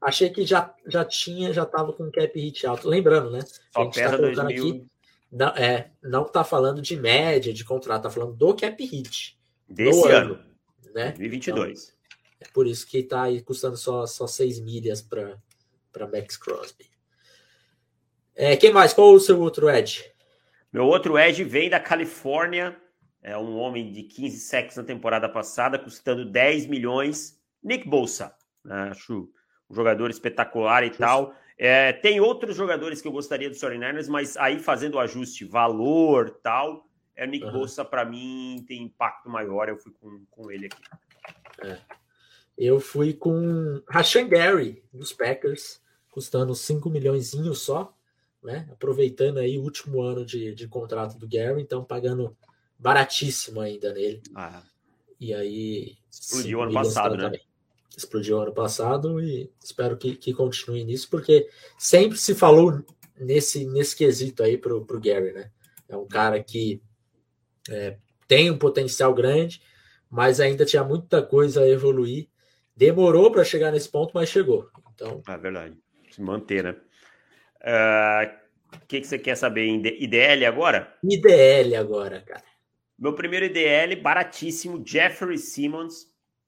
Achei 0.00 0.30
que 0.30 0.46
já, 0.46 0.74
já 0.86 1.04
tinha, 1.04 1.52
já 1.52 1.64
estava 1.64 1.92
com 1.92 2.10
cap 2.10 2.40
hit 2.40 2.66
alto. 2.66 2.88
Lembrando, 2.88 3.30
né? 3.30 3.40
Só 3.70 3.82
a 3.82 3.84
gente 3.84 4.00
está 4.00 4.16
colocando 4.16 4.46
2000... 4.46 4.68
aqui. 4.68 4.86
Não, 5.30 5.48
é, 5.48 5.90
não 6.02 6.24
tá 6.24 6.42
falando 6.42 6.80
de 6.80 6.96
média 6.96 7.52
de 7.52 7.64
contrato, 7.64 8.04
tá 8.04 8.10
falando 8.10 8.34
do 8.34 8.54
cap 8.54 8.82
hit. 8.82 9.38
Desse 9.68 10.08
ano, 10.08 10.34
ano, 10.34 10.44
né? 10.94 11.12
2022. 11.12 11.82
Então, 11.82 11.99
é 12.40 12.48
por 12.48 12.66
isso 12.66 12.86
que 12.86 13.02
tá 13.02 13.24
aí 13.24 13.42
custando 13.42 13.76
só, 13.76 14.06
só 14.06 14.26
6 14.26 14.60
milhas 14.60 15.02
para 15.02 16.06
Max 16.10 16.36
Crosby. 16.36 16.86
É, 18.34 18.56
quem 18.56 18.72
mais? 18.72 18.94
Qual 18.94 19.12
o 19.12 19.20
seu 19.20 19.38
outro 19.38 19.68
Edge? 19.68 20.10
Meu 20.72 20.86
outro 20.86 21.18
Edge 21.18 21.44
vem 21.44 21.68
da 21.68 21.78
Califórnia. 21.78 22.80
É 23.22 23.36
um 23.36 23.58
homem 23.58 23.92
de 23.92 24.04
15 24.04 24.38
sacks 24.38 24.76
na 24.76 24.82
temporada 24.82 25.28
passada, 25.28 25.78
custando 25.78 26.24
10 26.24 26.66
milhões. 26.66 27.38
Nick 27.62 27.86
Bolsa. 27.86 28.34
Né? 28.64 28.88
Acho 28.90 29.28
um 29.68 29.74
jogador 29.74 30.10
espetacular 30.10 30.84
e 30.84 30.90
tal. 30.90 31.34
É, 31.58 31.92
tem 31.92 32.20
outros 32.20 32.56
jogadores 32.56 33.02
que 33.02 33.08
eu 33.08 33.12
gostaria 33.12 33.50
do 33.50 33.54
49ers, 33.54 34.08
mas 34.08 34.34
aí 34.38 34.58
fazendo 34.58 34.94
o 34.94 34.98
ajuste 34.98 35.44
valor 35.44 36.30
tal, 36.42 36.88
é 37.14 37.26
o 37.26 37.28
Nick 37.28 37.44
uhum. 37.44 37.52
Bosa 37.52 37.84
para 37.84 38.02
mim 38.02 38.64
tem 38.66 38.84
impacto 38.84 39.28
maior. 39.28 39.68
Eu 39.68 39.76
fui 39.76 39.92
com, 39.92 40.24
com 40.30 40.50
ele 40.50 40.66
aqui. 40.66 40.82
É. 41.62 41.99
Eu 42.60 42.78
fui 42.78 43.14
com 43.14 43.82
Rashan 43.88 44.28
Gary 44.28 44.84
dos 44.92 45.12
Packers, 45.12 45.80
custando 46.10 46.54
5 46.54 46.90
milhões 46.90 47.32
só, 47.54 47.96
né? 48.42 48.68
Aproveitando 48.70 49.38
aí 49.38 49.58
o 49.58 49.62
último 49.62 50.02
ano 50.02 50.26
de, 50.26 50.54
de 50.54 50.68
contrato 50.68 51.16
do 51.18 51.26
Gary, 51.26 51.62
então 51.62 51.82
pagando 51.82 52.36
baratíssimo 52.78 53.60
ainda 53.60 53.92
nele. 53.94 54.22
Ah. 54.34 54.62
E 55.18 55.32
aí. 55.32 55.96
Explodiu 56.10 56.60
ano 56.60 56.72
passado, 56.72 57.16
né? 57.16 57.24
Também 57.24 57.50
explodiu 57.96 58.40
ano 58.40 58.52
passado 58.52 59.20
e 59.20 59.50
espero 59.62 59.96
que, 59.96 60.16
que 60.16 60.32
continue 60.32 60.84
nisso, 60.84 61.08
porque 61.10 61.48
sempre 61.78 62.16
se 62.18 62.34
falou 62.34 62.84
nesse, 63.18 63.64
nesse 63.66 63.96
quesito 63.96 64.42
aí 64.42 64.56
pro, 64.56 64.84
pro 64.84 65.00
Gary, 65.00 65.32
né? 65.32 65.50
É 65.88 65.96
um 65.96 66.06
cara 66.06 66.42
que 66.42 66.80
é, 67.68 67.96
tem 68.26 68.50
um 68.50 68.58
potencial 68.58 69.12
grande, 69.12 69.60
mas 70.08 70.40
ainda 70.40 70.64
tinha 70.64 70.84
muita 70.84 71.22
coisa 71.22 71.62
a 71.62 71.68
evoluir. 71.68 72.28
Demorou 72.80 73.30
para 73.30 73.44
chegar 73.44 73.70
nesse 73.70 73.90
ponto, 73.90 74.12
mas 74.14 74.30
chegou. 74.30 74.70
Então, 74.94 75.22
é 75.28 75.36
verdade. 75.36 75.76
Se 76.10 76.22
manter, 76.22 76.64
né? 76.64 76.76
Uh, 77.60 78.74
o 78.74 78.86
que, 78.86 79.02
que 79.02 79.06
você 79.06 79.18
quer 79.18 79.36
saber? 79.36 79.66
IDL 79.66 80.46
agora? 80.46 80.96
IDL 81.04 81.76
agora, 81.76 82.22
cara. 82.22 82.42
Meu 82.98 83.14
primeiro 83.14 83.44
IDL, 83.44 84.00
baratíssimo, 84.00 84.82
Jeffrey 84.82 85.36
Simmons, 85.36 86.06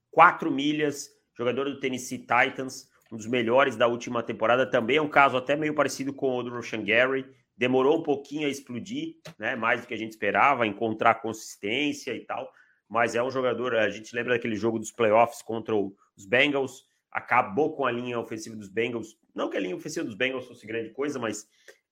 4 0.09 0.49
milhas, 0.49 1.07
jogador 1.37 1.65
do 1.65 1.79
Tennessee 1.79 2.25
Titans, 2.25 2.89
um 3.11 3.17
dos 3.17 3.27
melhores 3.27 3.75
da 3.75 3.85
última 3.85 4.23
temporada. 4.23 4.65
Também 4.65 4.97
é 4.97 5.01
um 5.03 5.09
caso 5.09 5.37
até 5.37 5.55
meio 5.55 5.75
parecido 5.75 6.11
com 6.11 6.37
o 6.37 6.41
do 6.41 6.49
Roshan 6.49 6.83
Gary, 6.83 7.27
demorou 7.55 7.99
um 7.99 8.03
pouquinho 8.03 8.47
a 8.47 8.49
explodir, 8.49 9.17
né? 9.37 9.55
Mais 9.55 9.81
do 9.81 9.87
que 9.87 9.93
a 9.93 9.97
gente 9.97 10.13
esperava, 10.13 10.65
encontrar 10.65 11.21
consistência 11.21 12.11
e 12.15 12.25
tal. 12.25 12.51
Mas 12.89 13.13
é 13.13 13.21
um 13.21 13.29
jogador, 13.29 13.75
a 13.75 13.91
gente 13.91 14.15
lembra 14.15 14.33
daquele 14.33 14.55
jogo 14.55 14.79
dos 14.79 14.91
playoffs 14.91 15.43
contra 15.43 15.75
os 16.15 16.25
Bengals, 16.25 16.85
acabou 17.11 17.75
com 17.75 17.85
a 17.85 17.91
linha 17.91 18.19
ofensiva 18.19 18.55
dos 18.55 18.69
Bengals. 18.69 19.17
Não 19.33 19.49
que 19.49 19.57
a 19.57 19.59
linha 19.59 19.75
ofensiva 19.75 20.05
dos 20.05 20.15
Bengals 20.15 20.47
fosse 20.47 20.65
grande 20.65 20.89
coisa, 20.89 21.19
mas 21.19 21.47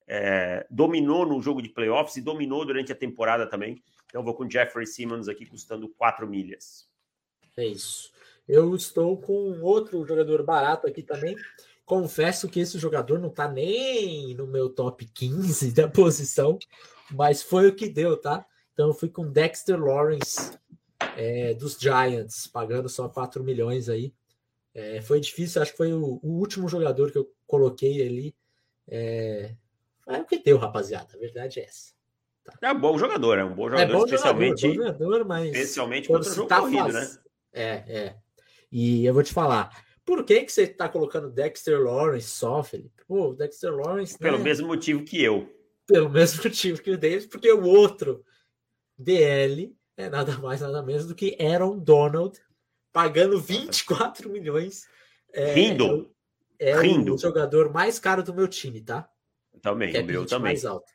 é, 0.08 0.66
dominou 0.70 1.26
no 1.26 1.42
jogo 1.42 1.62
de 1.62 1.70
playoffs 1.70 2.18
e 2.18 2.22
dominou 2.22 2.66
durante 2.66 2.92
a 2.92 2.96
temporada 2.96 3.48
também. 3.48 3.82
Então 4.08 4.24
vou 4.24 4.34
com 4.34 4.50
Jeffrey 4.50 4.86
Simmons 4.86 5.28
aqui 5.28 5.46
custando 5.46 5.88
4 5.90 6.28
milhas. 6.28 6.90
É 7.56 7.66
isso. 7.66 8.12
Eu 8.48 8.76
estou 8.76 9.18
com 9.18 9.62
outro 9.62 10.06
jogador 10.06 10.44
barato 10.44 10.88
aqui 10.88 11.04
também. 11.04 11.36
Confesso 11.86 12.50
que 12.50 12.60
esse 12.60 12.80
jogador 12.80 13.20
não 13.20 13.30
está 13.30 13.48
nem 13.48 14.34
no 14.36 14.48
meu 14.48 14.70
top 14.70 15.06
15 15.06 15.72
da 15.72 15.88
posição, 15.88 16.58
mas 17.12 17.44
foi 17.44 17.68
o 17.68 17.76
que 17.76 17.88
deu, 17.88 18.18
tá? 18.18 18.46
Então 18.74 18.88
eu 18.88 18.94
fui 18.94 19.10
com 19.10 19.30
Dexter 19.30 19.80
Lawrence 19.80 20.58
é, 21.18 21.54
dos 21.54 21.78
Giants, 21.80 22.48
pagando 22.48 22.90
só 22.90 23.08
4 23.10 23.44
milhões 23.44 23.90
aí. 23.90 24.14
É, 24.74 25.02
foi 25.02 25.20
difícil, 25.20 25.62
acho 25.62 25.72
que 25.72 25.78
foi 25.78 25.94
o, 25.94 26.20
o, 26.24 26.40
último 26.40 26.70
jogador 26.70 27.12
que 27.12 27.18
eu 27.18 27.30
coloquei 27.46 28.06
ali. 28.06 28.36
É, 28.88 29.56
é 30.08 30.18
o 30.18 30.26
que 30.26 30.40
deu, 30.40 30.58
rapaziada. 30.58 31.10
A 31.14 31.18
verdade 31.18 31.60
é 31.60 31.64
essa. 31.64 31.94
Tá. 32.44 32.58
É 32.62 32.72
um 32.72 32.80
bom 32.80 32.98
jogador, 32.98 33.38
é 33.38 33.44
um 33.44 33.54
bom 33.54 33.70
jogador, 33.70 33.94
é 33.94 33.98
bom 33.98 34.06
especialmente, 34.06 34.62
jogador, 34.62 34.94
bom 34.94 35.04
jogador, 35.06 35.26
mas 35.26 35.54
especialmente 35.54 36.08
contra 36.08 36.32
o 36.32 36.34
jogo 36.34 36.48
tá 36.48 36.60
corrido, 36.60 36.92
faz... 36.92 36.94
né? 36.94 37.22
É, 37.54 37.70
é. 37.88 38.16
E 38.72 39.06
eu 39.06 39.14
vou 39.14 39.22
te 39.22 39.34
falar, 39.34 39.70
por 40.06 40.24
que, 40.24 40.44
que 40.44 40.52
você 40.52 40.64
está 40.64 40.90
colocando 40.90 41.30
Dexter 41.30 41.80
Lawrence 41.80 42.30
só, 42.30 42.64
Felipe? 42.64 43.04
Pô, 43.08 43.34
Dexter 43.34 43.76
Lawrence. 43.76 44.18
Pelo 44.18 44.38
né? 44.38 44.44
mesmo 44.44 44.68
motivo 44.68 45.04
que 45.04 45.22
eu. 45.22 45.54
Pelo 45.86 46.10
mesmo 46.12 46.44
motivo 46.44 46.82
que 46.82 46.92
o 46.92 46.98
Davis, 46.98 47.28
porque 47.28 47.52
o 47.52 47.64
outro 47.64 48.24
DL 48.98 49.76
é 50.02 50.10
nada 50.10 50.38
mais, 50.40 50.62
nada 50.62 50.82
menos 50.82 51.08
do 51.08 51.16
que 51.16 51.38
Aaron 51.40 51.78
Donald, 51.78 52.40
pagando 52.92 53.40
24 53.40 54.30
milhões. 54.30 54.88
É, 55.34 55.54
Rindo. 55.54 56.12
É, 56.60 56.76
o, 56.76 56.80
é 56.80 56.82
Rindo. 56.82 57.16
o 57.16 57.18
jogador 57.18 57.72
mais 57.72 58.00
caro 58.00 58.24
do 58.24 58.34
meu 58.34 58.48
time, 58.48 58.82
tá? 58.82 59.10
Também, 59.62 59.96
é 59.96 60.02
o 60.02 60.06
meu 60.06 60.26
também. 60.26 60.54
Mais 60.54 60.66
alto. 60.66 60.92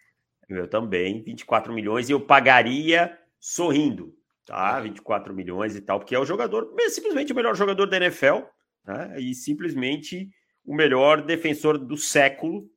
O 0.49 0.53
meu 0.53 0.69
também, 0.69 1.23
24 1.23 1.73
milhões, 1.73 2.09
e 2.09 2.13
eu 2.13 2.21
pagaria 2.21 3.19
sorrindo, 3.41 4.17
tá? 4.45 4.81
24 4.81 5.35
milhões 5.35 5.75
e 5.75 5.81
tal, 5.81 5.99
porque 5.99 6.15
é 6.15 6.19
o 6.19 6.25
jogador, 6.25 6.73
simplesmente 6.89 7.33
o 7.33 7.37
melhor 7.37 7.55
jogador 7.57 7.87
da 7.87 7.97
NFL, 7.97 8.43
né? 8.85 9.21
E 9.21 9.35
simplesmente 9.35 10.31
o 10.65 10.75
melhor 10.75 11.23
defensor 11.23 11.79
do 11.79 11.97
século, 11.97 12.69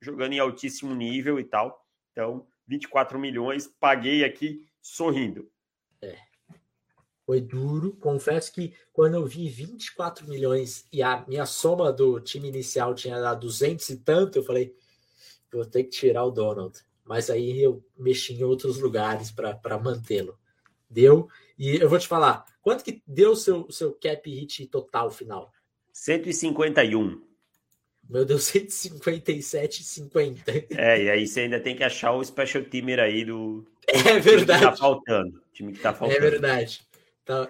jogando 0.00 0.32
em 0.32 0.38
altíssimo 0.38 0.94
nível 0.94 1.38
e 1.38 1.44
tal. 1.44 1.84
Então, 2.12 2.46
24 2.66 3.18
milhões, 3.18 3.66
paguei 3.66 4.24
aqui 4.24 4.66
sorrindo. 4.80 5.48
É. 6.02 6.18
Foi 7.24 7.40
duro. 7.40 7.96
Confesso 7.96 8.52
que 8.52 8.74
quando 8.92 9.14
eu 9.14 9.24
vi 9.24 9.48
24 9.48 10.28
milhões 10.28 10.86
e 10.92 11.02
a 11.02 11.24
minha 11.26 11.46
soma 11.46 11.92
do 11.92 12.20
time 12.20 12.48
inicial 12.48 12.94
tinha 12.94 13.20
dado 13.20 13.40
200 13.40 13.88
e 13.88 13.96
tanto, 13.98 14.38
eu 14.38 14.42
falei, 14.42 14.74
vou 15.52 15.64
ter 15.64 15.84
que 15.84 15.90
tirar 15.90 16.24
o 16.24 16.30
Donald. 16.30 16.78
Mas 17.04 17.30
aí 17.30 17.62
eu 17.62 17.84
mexi 17.96 18.34
em 18.34 18.42
outros 18.42 18.78
lugares 18.78 19.30
para 19.30 19.78
mantê-lo. 19.78 20.38
Deu. 20.90 21.28
E 21.58 21.76
eu 21.76 21.88
vou 21.88 21.98
te 21.98 22.08
falar, 22.08 22.44
quanto 22.60 22.84
que 22.84 23.02
deu 23.06 23.32
o 23.32 23.36
seu, 23.36 23.70
seu 23.70 23.92
cap 23.94 24.28
hit 24.28 24.66
total 24.66 25.10
final? 25.10 25.52
151. 25.92 27.31
Meu 28.12 28.24
Deus, 28.26 28.42
157,50. 28.52 30.66
É, 30.76 31.02
e 31.02 31.10
aí 31.10 31.26
você 31.26 31.40
ainda 31.40 31.58
tem 31.58 31.74
que 31.74 31.82
achar 31.82 32.12
o 32.12 32.22
special 32.22 32.62
teamer 32.64 33.00
aí 33.00 33.24
do. 33.24 33.66
É 33.88 34.20
verdade. 34.20 34.60
Que 34.60 34.66
tá 34.66 34.76
faltando. 34.76 35.38
O 35.38 35.52
time 35.52 35.72
que 35.72 35.80
tá 35.80 35.94
faltando. 35.94 36.18
É 36.18 36.30
verdade. 36.30 36.82
Tá... 37.24 37.48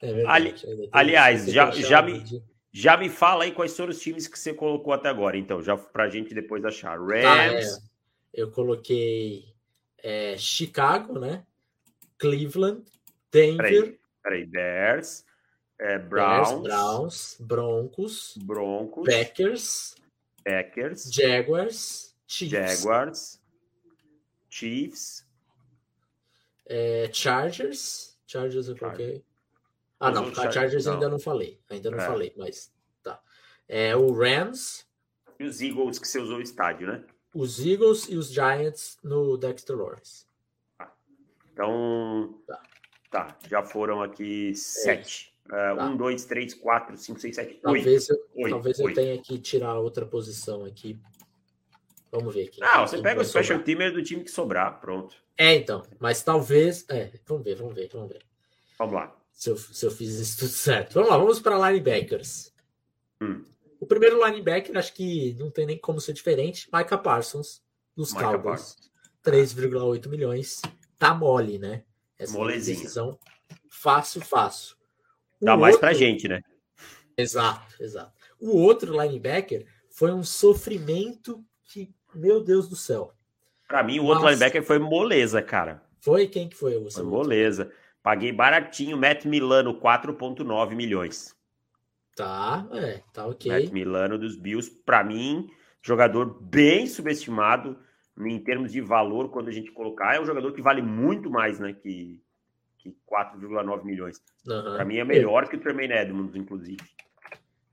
É 0.00 0.12
verdade. 0.12 0.66
Ali... 0.66 0.88
Aliás, 0.90 1.46
já, 1.46 1.70
já, 1.70 2.02
me, 2.02 2.24
já 2.72 2.96
me 2.96 3.08
fala 3.08 3.44
aí 3.44 3.52
quais 3.52 3.76
foram 3.76 3.92
os 3.92 4.00
times 4.00 4.26
que 4.26 4.36
você 4.36 4.52
colocou 4.52 4.92
até 4.92 5.08
agora, 5.08 5.38
então, 5.38 5.62
já 5.62 5.76
pra 5.76 6.08
gente 6.08 6.34
depois 6.34 6.64
achar. 6.64 6.98
Rams. 6.98 7.24
Ah, 7.24 7.46
é. 7.46 7.62
Eu 8.34 8.50
coloquei 8.50 9.44
é, 10.02 10.36
Chicago, 10.36 11.20
né? 11.20 11.44
Cleveland, 12.18 12.82
Denver. 13.30 13.56
Peraí, 13.56 13.96
peraí 14.22 14.46
Bears. 14.46 15.24
É, 15.82 15.98
Browns, 15.98 16.62
Browns, 16.62 17.36
Broncos, 17.40 18.38
Broncos, 18.44 19.04
Packers, 19.04 19.96
Packers, 20.44 21.12
Jaguars, 21.12 22.14
Chiefs, 22.24 22.50
Jaguars, 22.52 23.40
Chiefs, 24.48 25.26
é, 26.66 27.10
Chargers, 27.12 28.16
Chargers 28.24 28.68
eu 28.68 28.76
coloquei. 28.76 29.24
Ah, 29.98 30.12
não, 30.12 30.28
a 30.28 30.52
Chargers 30.52 30.84
não. 30.84 30.94
ainda 30.94 31.08
não 31.08 31.18
falei, 31.18 31.58
ainda 31.68 31.90
não 31.90 31.98
é. 31.98 32.06
falei, 32.06 32.32
mas 32.36 32.72
tá. 33.02 33.20
É 33.68 33.96
o 33.96 34.12
Rams 34.12 34.86
e 35.40 35.44
os 35.44 35.60
Eagles 35.60 35.98
que 35.98 36.06
você 36.06 36.20
usou 36.20 36.38
o 36.38 36.42
estádio, 36.42 36.86
né? 36.86 37.04
Os 37.34 37.58
Eagles 37.58 38.08
e 38.08 38.16
os 38.16 38.30
Giants 38.32 39.00
no 39.02 39.36
Dexter 39.36 39.76
Lawrence. 39.76 40.26
Tá. 40.78 40.94
Então, 41.52 42.40
tá. 42.46 42.62
tá. 43.10 43.38
já 43.48 43.64
foram 43.64 44.00
aqui 44.00 44.50
é 44.50 44.54
sete. 44.54 45.31
Uh, 45.46 45.76
tá. 45.76 45.86
Um, 45.86 45.96
dois, 45.96 46.24
três, 46.24 46.54
quatro, 46.54 46.96
cinco, 46.96 47.20
seis, 47.20 47.34
sete, 47.34 47.54
talvez 47.60 48.08
oito. 48.08 48.22
Eu, 48.34 48.50
talvez 48.50 48.78
eu 48.78 48.94
tenha 48.94 49.18
que 49.18 49.38
tirar 49.38 49.78
outra 49.78 50.06
posição 50.06 50.64
aqui. 50.64 50.98
Vamos 52.10 52.34
ver 52.34 52.48
aqui. 52.48 52.60
Não, 52.60 52.86
você 52.86 53.00
pega 53.00 53.20
o 53.20 53.24
special 53.24 53.58
sobrar. 53.58 53.64
teamer 53.64 53.92
do 53.92 54.02
time 54.02 54.22
que 54.22 54.30
sobrar, 54.30 54.80
pronto. 54.80 55.16
É, 55.36 55.54
então. 55.54 55.82
Mas 55.98 56.22
talvez. 56.22 56.84
É, 56.88 57.10
vamos 57.26 57.42
ver, 57.42 57.54
vamos 57.56 57.74
ver, 57.74 57.88
vamos 57.92 58.08
ver. 58.08 58.22
Vamos 58.78 58.94
lá. 58.94 59.16
Se 59.32 59.50
eu, 59.50 59.56
se 59.56 59.84
eu 59.86 59.90
fiz 59.90 60.10
isso 60.20 60.38
tudo 60.40 60.50
certo. 60.50 60.94
Vamos 60.94 61.08
lá, 61.08 61.16
vamos 61.16 61.40
para 61.40 61.70
linebackers. 61.70 62.52
Hum. 63.20 63.42
O 63.80 63.86
primeiro 63.86 64.24
linebacker, 64.24 64.76
acho 64.76 64.92
que 64.94 65.34
não 65.38 65.50
tem 65.50 65.66
nem 65.66 65.78
como 65.78 66.00
ser 66.00 66.12
diferente. 66.12 66.68
Micah 66.72 66.98
Parsons, 66.98 67.62
dos 67.96 68.12
Micah 68.12 68.32
Cowboys. 68.32 68.76
3,8 69.24 70.08
milhões. 70.08 70.60
Tá 70.98 71.14
mole, 71.14 71.58
né? 71.58 71.82
Essa 72.18 72.34
Molezinha. 72.34 72.76
decisão. 72.76 73.18
Fácil, 73.68 74.20
fácil. 74.20 74.76
Dá 75.42 75.56
mais 75.56 75.74
outro... 75.74 75.80
pra 75.80 75.92
gente, 75.92 76.28
né? 76.28 76.40
Exato, 77.16 77.82
exato. 77.82 78.12
O 78.40 78.56
outro 78.58 78.92
linebacker 79.00 79.66
foi 79.90 80.12
um 80.12 80.22
sofrimento 80.22 81.44
que, 81.64 81.94
meu 82.14 82.42
Deus 82.42 82.68
do 82.68 82.76
céu. 82.76 83.12
Para 83.68 83.82
mim, 83.82 83.98
o 83.98 84.04
outro 84.04 84.26
linebacker 84.26 84.62
foi 84.62 84.78
moleza, 84.78 85.42
cara. 85.42 85.82
Foi 86.00 86.26
quem 86.26 86.48
que 86.48 86.56
foi? 86.56 86.76
O 86.76 86.90
foi 86.90 87.02
moleza. 87.02 87.70
Paguei 88.02 88.32
baratinho, 88.32 88.96
Matt 88.96 89.24
Milano, 89.24 89.78
4,9 89.80 90.74
milhões. 90.74 91.36
Tá, 92.16 92.66
é, 92.72 93.00
tá 93.12 93.26
ok. 93.26 93.50
Matt 93.50 93.72
Milano 93.72 94.18
dos 94.18 94.36
Bills, 94.36 94.70
para 94.84 95.04
mim, 95.04 95.48
jogador 95.80 96.26
bem 96.42 96.86
subestimado 96.86 97.78
em 98.18 98.38
termos 98.38 98.72
de 98.72 98.80
valor 98.80 99.30
quando 99.30 99.48
a 99.48 99.52
gente 99.52 99.70
colocar. 99.70 100.14
É 100.14 100.20
um 100.20 100.26
jogador 100.26 100.52
que 100.52 100.60
vale 100.60 100.82
muito 100.82 101.30
mais, 101.30 101.58
né, 101.58 101.72
que, 101.72 102.20
que 102.82 102.96
4,9 103.08 103.84
milhões. 103.84 104.20
Uhum. 104.46 104.62
Para 104.74 104.84
mim 104.84 104.96
é 104.96 105.04
melhor 105.04 105.44
é. 105.44 105.46
que 105.46 105.56
o 105.56 105.60
Tremaine 105.60 105.94
Edmonds, 105.94 106.34
inclusive. 106.34 106.82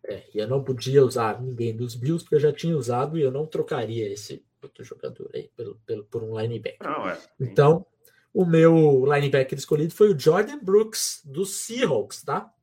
É, 0.06 0.24
e 0.34 0.38
eu 0.38 0.48
não 0.48 0.64
podia 0.64 1.04
usar 1.04 1.42
ninguém 1.42 1.76
dos 1.76 1.96
Bills, 1.96 2.24
porque 2.24 2.36
eu 2.36 2.40
já 2.40 2.54
tinha 2.54 2.78
usado 2.78 3.18
e 3.18 3.22
eu 3.22 3.32
não 3.32 3.46
trocaria 3.46 4.08
esse 4.12 4.46
outro 4.62 4.84
jogador 4.84 5.30
aí 5.34 5.50
pelo, 5.56 5.76
pelo, 5.86 6.04
por 6.06 6.24
um 6.24 6.40
linebacker. 6.40 6.88
Não, 6.88 7.10
é. 7.10 7.18
Então, 7.40 7.86
o 8.34 8.46
meu 8.46 9.04
linebacker 9.06 9.58
escolhido 9.58 9.94
foi 9.94 10.14
o 10.14 10.20
Jordan 10.20 10.60
Brooks, 10.60 11.22
dos 11.26 11.56
Seahawks, 11.56 12.24
tá? 12.24 12.54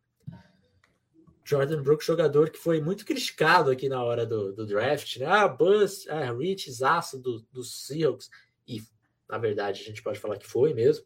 Jordan 1.45 1.83
Brooks, 1.83 2.07
jogador 2.07 2.51
que 2.51 2.59
foi 2.59 2.81
muito 2.81 3.05
criticado 3.05 3.71
aqui 3.71 3.89
na 3.89 4.03
hora 4.03 4.27
do, 4.27 4.53
do 4.53 4.67
draft, 4.67 5.17
né? 5.17 5.27
Ah, 5.27 5.47
Buzz, 5.47 6.07
ah, 6.09 6.33
Rich, 6.33 6.71
Zaço 6.73 7.21
do, 7.21 7.41
dos 7.53 7.87
Seahawks. 7.87 8.29
E, 8.67 8.83
na 9.29 9.39
verdade, 9.39 9.81
a 9.81 9.85
gente 9.85 10.03
pode 10.03 10.19
falar 10.19 10.39
que 10.39 10.47
foi 10.47 10.75
mesmo 10.75 11.05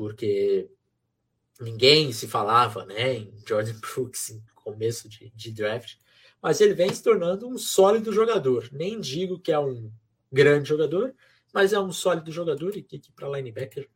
porque 0.00 0.66
ninguém 1.60 2.10
se 2.10 2.26
falava 2.26 2.86
né, 2.86 3.16
em 3.16 3.34
Jordan 3.46 3.74
Brooks 3.84 4.30
em 4.30 4.42
começo 4.54 5.10
de, 5.10 5.30
de 5.36 5.52
draft, 5.52 5.96
mas 6.40 6.58
ele 6.62 6.72
vem 6.72 6.90
se 6.90 7.02
tornando 7.02 7.46
um 7.46 7.58
sólido 7.58 8.10
jogador. 8.10 8.66
Nem 8.72 8.98
digo 8.98 9.38
que 9.38 9.52
é 9.52 9.58
um 9.58 9.92
grande 10.32 10.70
jogador, 10.70 11.14
mas 11.52 11.74
é 11.74 11.78
um 11.78 11.92
sólido 11.92 12.32
jogador 12.32 12.78
e 12.78 12.82
que 12.82 12.98
para 13.14 13.28
linebacker 13.28 13.90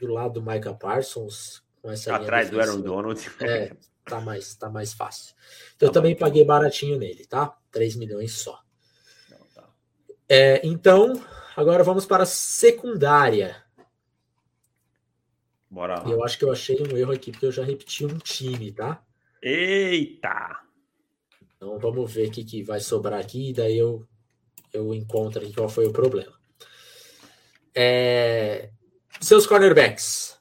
do 0.00 0.14
lado 0.14 0.40
do 0.40 0.42
Micah 0.42 0.72
Parsons 0.72 1.62
com 1.82 1.90
essa 1.90 2.16
atrás 2.16 2.48
do 2.48 2.58
Aaron 2.58 2.80
Donald 2.80 3.30
é, 3.40 3.76
tá 4.06 4.22
mais 4.22 4.54
tá 4.54 4.70
mais 4.70 4.94
fácil. 4.94 5.34
Então 5.76 5.80
tá 5.80 5.86
eu 5.86 5.92
também 5.92 6.14
bom. 6.14 6.20
paguei 6.20 6.42
baratinho 6.42 6.98
nele, 6.98 7.26
tá? 7.26 7.54
3 7.70 7.96
milhões 7.96 8.32
só. 8.32 8.58
Não, 9.28 9.46
tá. 9.54 9.68
É, 10.26 10.66
então, 10.66 11.22
agora 11.54 11.84
vamos 11.84 12.06
para 12.06 12.22
a 12.22 12.26
secundária. 12.26 13.67
Bora 15.70 16.00
lá. 16.00 16.10
Eu 16.10 16.24
acho 16.24 16.38
que 16.38 16.44
eu 16.44 16.52
achei 16.52 16.76
um 16.80 16.96
erro 16.96 17.12
aqui, 17.12 17.30
porque 17.30 17.46
eu 17.46 17.52
já 17.52 17.64
repeti 17.64 18.04
um 18.04 18.18
time, 18.18 18.72
tá? 18.72 19.02
Eita! 19.42 20.60
Então 21.56 21.78
vamos 21.78 22.12
ver 22.12 22.28
o 22.28 22.30
que, 22.30 22.44
que 22.44 22.62
vai 22.62 22.80
sobrar 22.80 23.20
aqui, 23.20 23.52
daí 23.52 23.76
eu, 23.76 24.06
eu 24.72 24.94
encontro 24.94 25.42
aqui 25.42 25.52
qual 25.52 25.68
foi 25.68 25.86
o 25.86 25.92
problema. 25.92 26.32
É... 27.74 28.70
Seus 29.20 29.46
cornerbacks. 29.46 30.38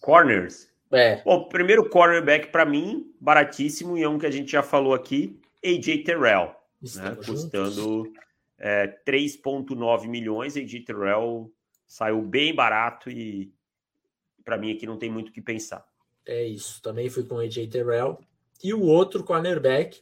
Corners. 0.00 0.68
É. 0.92 1.22
Bom, 1.22 1.48
primeiro 1.48 1.88
cornerback 1.88 2.48
para 2.48 2.64
mim, 2.64 3.12
baratíssimo, 3.20 3.96
e 3.96 4.02
é 4.02 4.08
um 4.08 4.18
que 4.18 4.26
a 4.26 4.30
gente 4.30 4.52
já 4.52 4.62
falou 4.62 4.94
aqui, 4.94 5.40
AJ 5.64 6.04
Terrell, 6.04 6.54
né, 6.94 7.16
custando 7.24 8.12
é, 8.58 8.86
3,9 9.06 10.06
milhões. 10.06 10.56
AJ 10.56 10.84
Terrell 10.84 11.50
saiu 11.86 12.22
bem 12.22 12.54
barato 12.54 13.10
e 13.10 13.52
para 14.46 14.56
mim 14.56 14.72
aqui 14.72 14.86
não 14.86 14.96
tem 14.96 15.10
muito 15.10 15.28
o 15.28 15.32
que 15.32 15.42
pensar. 15.42 15.84
É 16.24 16.44
isso, 16.44 16.80
também 16.80 17.10
fui 17.10 17.24
com 17.24 17.38
AJ 17.38 17.68
Terrell. 17.68 18.18
E 18.62 18.72
o 18.72 18.80
outro 18.82 19.24
cornerback, 19.24 20.00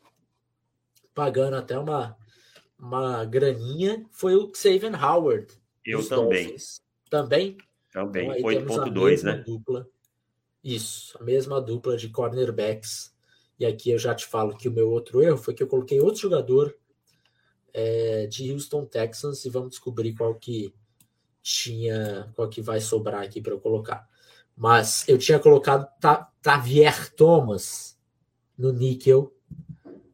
pagando 1.14 1.56
até 1.56 1.76
uma, 1.78 2.16
uma 2.78 3.24
graninha, 3.24 4.06
foi 4.12 4.36
o 4.36 4.52
Xavier 4.54 5.02
Howard. 5.02 5.48
Eu 5.84 6.06
também. 6.06 6.44
Dolphins. 6.44 6.80
Também? 7.10 7.58
Também, 7.90 8.30
então, 8.30 8.84
8.2, 8.84 9.22
né? 9.22 9.42
Dupla. 9.44 9.88
Isso, 10.62 11.16
a 11.20 11.24
mesma 11.24 11.60
dupla 11.60 11.96
de 11.96 12.08
cornerbacks. 12.10 13.14
E 13.58 13.64
aqui 13.64 13.90
eu 13.90 13.98
já 13.98 14.14
te 14.14 14.26
falo 14.26 14.56
que 14.56 14.68
o 14.68 14.72
meu 14.72 14.90
outro 14.90 15.22
erro 15.22 15.38
foi 15.38 15.54
que 15.54 15.62
eu 15.62 15.68
coloquei 15.68 16.00
outro 16.00 16.20
jogador 16.20 16.76
é, 17.72 18.26
de 18.26 18.52
Houston 18.52 18.84
Texans 18.84 19.44
e 19.44 19.50
vamos 19.50 19.70
descobrir 19.70 20.14
qual 20.14 20.34
que 20.34 20.74
tinha, 21.42 22.30
qual 22.34 22.48
que 22.48 22.60
vai 22.60 22.80
sobrar 22.80 23.22
aqui 23.22 23.40
para 23.40 23.52
eu 23.52 23.60
colocar. 23.60 24.08
Mas 24.56 25.06
eu 25.08 25.18
tinha 25.18 25.38
colocado 25.38 25.88
Tavier 26.40 27.12
Thomas 27.14 27.98
no 28.56 28.72
níquel. 28.72 29.34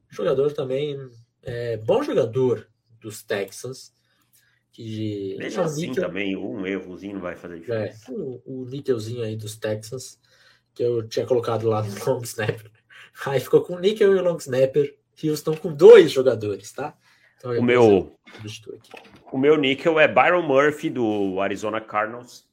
Jogador 0.08 0.52
também, 0.52 0.98
é, 1.42 1.76
bom 1.76 2.02
jogador 2.02 2.68
dos 3.00 3.22
Texans. 3.22 3.92
Que, 4.72 5.36
é, 5.40 5.46
assim 5.46 5.88
níquel, 5.88 6.04
também, 6.04 6.36
um 6.36 6.66
errozinho 6.66 7.14
não 7.14 7.20
vai 7.20 7.36
fazer 7.36 7.56
é, 7.56 7.58
diferença. 7.58 8.10
É, 8.10 8.14
o, 8.14 8.42
o 8.46 8.64
níquelzinho 8.64 9.22
aí 9.22 9.36
dos 9.36 9.56
Texans, 9.56 10.18
que 10.74 10.82
eu 10.82 11.06
tinha 11.06 11.26
colocado 11.26 11.68
lá 11.68 11.82
no 11.82 11.92
long 12.06 12.22
snapper. 12.22 12.70
Aí 13.26 13.40
ficou 13.40 13.60
com 13.62 13.74
o 13.74 13.78
níquel 13.78 14.16
e 14.16 14.18
o 14.18 14.22
long 14.22 14.36
snapper. 14.36 14.96
Houston 15.22 15.54
com 15.54 15.70
dois 15.70 16.10
jogadores, 16.10 16.72
tá? 16.72 16.96
Então, 17.36 17.58
o 17.58 17.62
meu 17.62 18.16
o 19.32 19.38
meu 19.38 19.56
níquel 19.56 20.00
é 20.00 20.08
Byron 20.08 20.42
Murphy 20.42 20.88
do 20.88 21.40
Arizona 21.40 21.80
Cardinals 21.80 22.48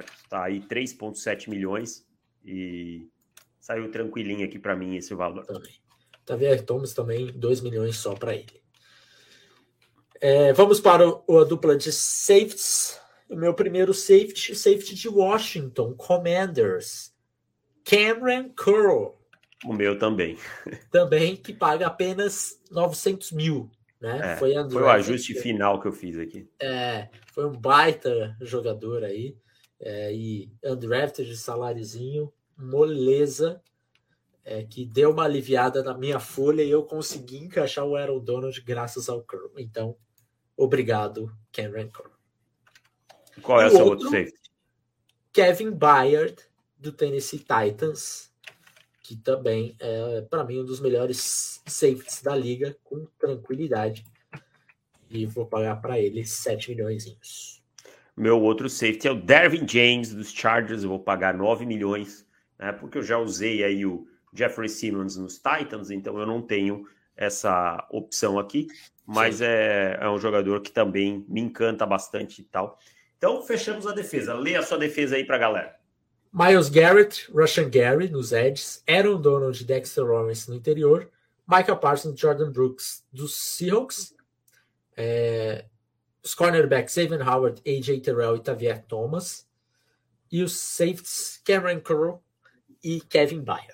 Está 0.00 0.44
aí 0.44 0.60
3,7 0.60 1.48
milhões 1.48 2.06
e 2.44 3.08
saiu 3.60 3.90
tranquilinho 3.90 4.44
aqui 4.44 4.58
para 4.58 4.74
mim 4.74 4.96
esse 4.96 5.14
valor. 5.14 5.44
Também. 5.46 5.72
Tavier 6.24 6.64
Thomas 6.64 6.94
também, 6.94 7.26
2 7.26 7.60
milhões 7.60 7.96
só 7.96 8.14
para 8.14 8.34
ele. 8.34 8.62
É, 10.20 10.52
vamos 10.52 10.80
para 10.80 11.06
o, 11.06 11.38
a 11.38 11.44
dupla 11.44 11.76
de 11.76 11.92
safeties. 11.92 12.98
O 13.28 13.36
meu 13.36 13.54
primeiro 13.54 13.92
safety, 13.92 14.54
safety 14.54 14.94
de 14.94 15.08
Washington, 15.08 15.94
Commanders. 15.94 17.12
Cameron 17.84 18.50
Curl. 18.50 19.18
O 19.64 19.72
meu 19.72 19.98
também. 19.98 20.36
Também, 20.90 21.36
que 21.36 21.52
paga 21.52 21.86
apenas 21.86 22.60
900 22.70 23.32
mil. 23.32 23.70
Né? 24.00 24.32
É, 24.32 24.36
foi, 24.36 24.52
foi 24.70 24.82
o 24.82 24.88
ajuste 24.88 25.34
final 25.34 25.80
que 25.80 25.88
eu 25.88 25.92
fiz 25.92 26.18
aqui. 26.18 26.46
É, 26.60 27.08
foi 27.32 27.46
um 27.46 27.52
baita 27.52 28.36
jogador 28.42 29.04
aí 29.04 29.36
é, 29.80 30.14
e 30.14 30.50
undrafted 30.64 31.28
de 31.28 31.36
saláriozinho, 31.36 32.32
moleza, 32.56 33.62
é, 34.44 34.62
que 34.62 34.84
deu 34.84 35.10
uma 35.10 35.24
aliviada 35.24 35.82
na 35.82 35.96
minha 35.96 36.20
folha 36.20 36.62
e 36.62 36.70
eu 36.70 36.84
consegui 36.84 37.38
encaixar 37.38 37.84
o 37.84 37.96
Aaron 37.96 38.20
Donald 38.20 38.60
graças 38.62 39.08
ao 39.08 39.22
Curl. 39.22 39.58
Então, 39.58 39.96
obrigado, 40.56 41.34
Cameron 41.52 41.90
Curl. 41.90 42.12
Qual 43.42 43.60
é 43.60 43.66
o 43.66 43.70
seu 43.70 43.86
outro 43.86 44.08
safety? 44.10 44.38
Kevin 45.32 45.70
Byard, 45.72 46.36
do 46.78 46.92
Tennessee 46.92 47.38
Titans, 47.40 48.30
que 49.02 49.16
também 49.16 49.76
é, 49.80 50.22
para 50.22 50.44
mim, 50.44 50.60
um 50.60 50.64
dos 50.64 50.80
melhores 50.80 51.60
safeties 51.66 52.22
da 52.22 52.36
liga, 52.36 52.76
com 52.84 53.06
tranquilidade. 53.18 54.04
E 55.10 55.26
vou 55.26 55.46
pagar 55.46 55.76
para 55.80 55.98
ele 55.98 56.24
7 56.24 56.70
milhões. 56.70 57.62
Meu 58.16 58.40
outro 58.40 58.68
safety 58.68 59.08
é 59.08 59.10
o 59.10 59.20
Dervin 59.20 59.66
James 59.66 60.14
dos 60.14 60.32
Chargers. 60.32 60.82
Eu 60.82 60.90
vou 60.90 61.00
pagar 61.00 61.34
9 61.34 61.66
milhões, 61.66 62.26
né? 62.58 62.72
Porque 62.72 62.98
eu 62.98 63.02
já 63.02 63.18
usei 63.18 63.64
aí 63.64 63.84
o 63.84 64.06
Jeffrey 64.32 64.68
Simmons 64.68 65.16
nos 65.16 65.34
Titans, 65.38 65.90
então 65.90 66.18
eu 66.18 66.26
não 66.26 66.40
tenho 66.40 66.86
essa 67.16 67.86
opção 67.90 68.38
aqui. 68.38 68.68
Mas 69.06 69.40
é, 69.40 69.98
é 70.00 70.08
um 70.08 70.18
jogador 70.18 70.60
que 70.60 70.70
também 70.70 71.24
me 71.28 71.40
encanta 71.40 71.84
bastante 71.84 72.40
e 72.40 72.44
tal. 72.44 72.78
Então, 73.18 73.42
fechamos 73.42 73.86
a 73.86 73.92
defesa. 73.92 74.34
Lê 74.34 74.56
a 74.56 74.62
sua 74.62 74.78
defesa 74.78 75.16
aí 75.16 75.24
pra 75.24 75.38
galera. 75.38 75.76
Miles 76.32 76.68
Garrett, 76.68 77.30
Russian 77.32 77.70
Gary 77.70 78.08
nos 78.08 78.32
Eds, 78.32 78.82
Aaron 78.88 79.20
Donald 79.20 79.60
e 79.60 79.64
Dexter 79.64 80.04
Lawrence 80.04 80.48
no 80.48 80.56
interior, 80.56 81.08
Michael 81.46 81.76
Parsons 81.76 82.18
Jordan 82.18 82.50
Brooks 82.50 83.04
dos 83.12 83.36
Seahawks, 83.36 84.12
é, 84.96 85.64
os 86.24 86.34
cornerbacks 86.34 86.94
Xavier 86.94 87.28
Howard, 87.28 87.60
AJ 87.66 88.00
Terrell 88.00 88.36
e 88.36 88.40
Tavier 88.40 88.82
Thomas. 88.86 89.46
E 90.32 90.42
os 90.42 90.56
safeties 90.58 91.40
Cameron 91.44 91.80
Curl 91.80 92.18
e 92.82 93.00
Kevin 93.02 93.42
Byard. 93.42 93.70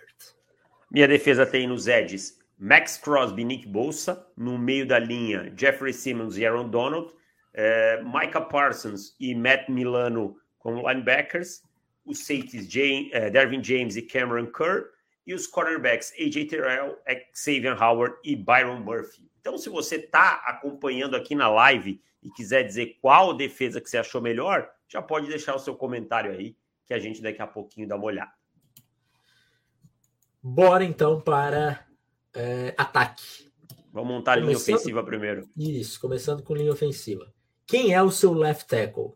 Minha 0.91 1.07
defesa 1.07 1.47
tem 1.47 1.69
nos 1.69 1.87
edges 1.87 2.39
Max 2.59 2.99
Crosby, 2.99 3.45
Nick 3.45 3.69
Bolsa. 3.69 4.27
No 4.37 4.59
meio 4.59 4.87
da 4.87 4.99
linha, 4.99 5.53
Jeffrey 5.57 5.93
Simmons 5.93 6.37
e 6.37 6.45
Aaron 6.45 6.69
Donald. 6.69 7.15
É, 7.55 8.03
Micah 8.03 8.43
Parsons 8.43 9.15
e 9.19 9.35
Matt 9.35 9.69
Milano 9.69 10.37
como 10.59 10.87
linebackers. 10.87 11.63
Os 12.05 12.19
safeties 12.19 12.71
Jane, 12.71 13.11
é, 13.13 13.31
Dervin 13.31 13.63
James 13.63 13.97
e 13.97 14.03
Cameron 14.03 14.47
Kerr. 14.47 14.91
E 15.27 15.33
os 15.33 15.47
cornerbacks 15.47 16.13
AJ 16.19 16.47
Terrell, 16.49 16.99
Xavier 17.33 17.81
Howard 17.81 18.17
e 18.25 18.35
Byron 18.35 18.81
Murphy. 18.81 19.31
Então, 19.41 19.57
se 19.57 19.71
você 19.71 19.97
está 19.97 20.43
acompanhando 20.45 21.15
aqui 21.15 21.35
na 21.35 21.49
live 21.49 22.03
e 22.23 22.31
quiser 22.31 22.63
dizer 22.65 22.99
qual 23.01 23.35
defesa 23.35 23.81
que 23.81 23.89
você 23.89 23.99
achou 23.99 24.21
melhor, 24.21 24.71
já 24.89 25.01
pode 25.01 25.29
deixar 25.29 25.55
o 25.55 25.59
seu 25.59 25.75
comentário 25.75 26.33
aí, 26.33 26.57
que 26.87 26.95
a 26.95 26.99
gente 26.99 27.23
daqui 27.23 27.41
a 27.41 27.47
pouquinho 27.47 27.89
dá 27.89 27.97
uma 27.97 28.05
olhada. 28.05 28.33
Bora 30.43 30.85
então 30.85 31.21
para 31.21 31.87
é, 32.35 32.75
ataque. 32.77 33.51
Vamos 33.93 34.11
montar 34.11 34.33
a 34.33 34.37
linha 34.37 34.57
ofensiva 34.57 35.03
primeiro. 35.03 35.49
Isso, 35.57 36.01
começando 36.01 36.43
com 36.43 36.55
linha 36.55 36.73
ofensiva. 36.73 37.33
Quem 37.67 37.93
é 37.93 38.03
o 38.03 38.11
seu 38.11 38.33
left 38.33 38.67
tackle? 38.67 39.13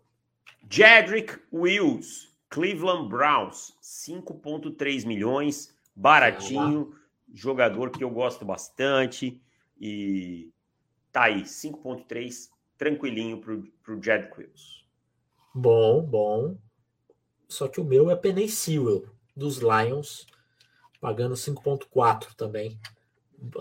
Jedrick 0.71 1.39
Wills, 1.53 2.29
Cleveland 2.49 3.09
Browns, 3.09 3.73
5,3 3.83 5.07
milhões, 5.07 5.75
baratinho, 5.95 6.95
jogador 7.33 7.91
que 7.91 8.03
eu 8.03 8.11
gosto 8.11 8.45
bastante 8.45 9.41
e 9.79 10.53
tá 11.11 11.25
aí, 11.25 11.43
5,3 11.43 12.49
tranquilinho 12.85 13.41
para 13.41 13.95
o 13.95 14.03
Jed 14.03 14.31
Quills. 14.35 14.85
Bom, 15.55 16.03
bom. 16.03 16.59
Só 17.49 17.67
que 17.67 17.81
o 17.81 17.85
meu 17.85 18.11
é 18.11 18.17
Penny 18.17 18.49
Sewell, 18.49 19.09
dos 19.35 19.59
Lions, 19.59 20.27
pagando 21.01 21.35
5,4 21.35 22.35
também. 22.35 22.79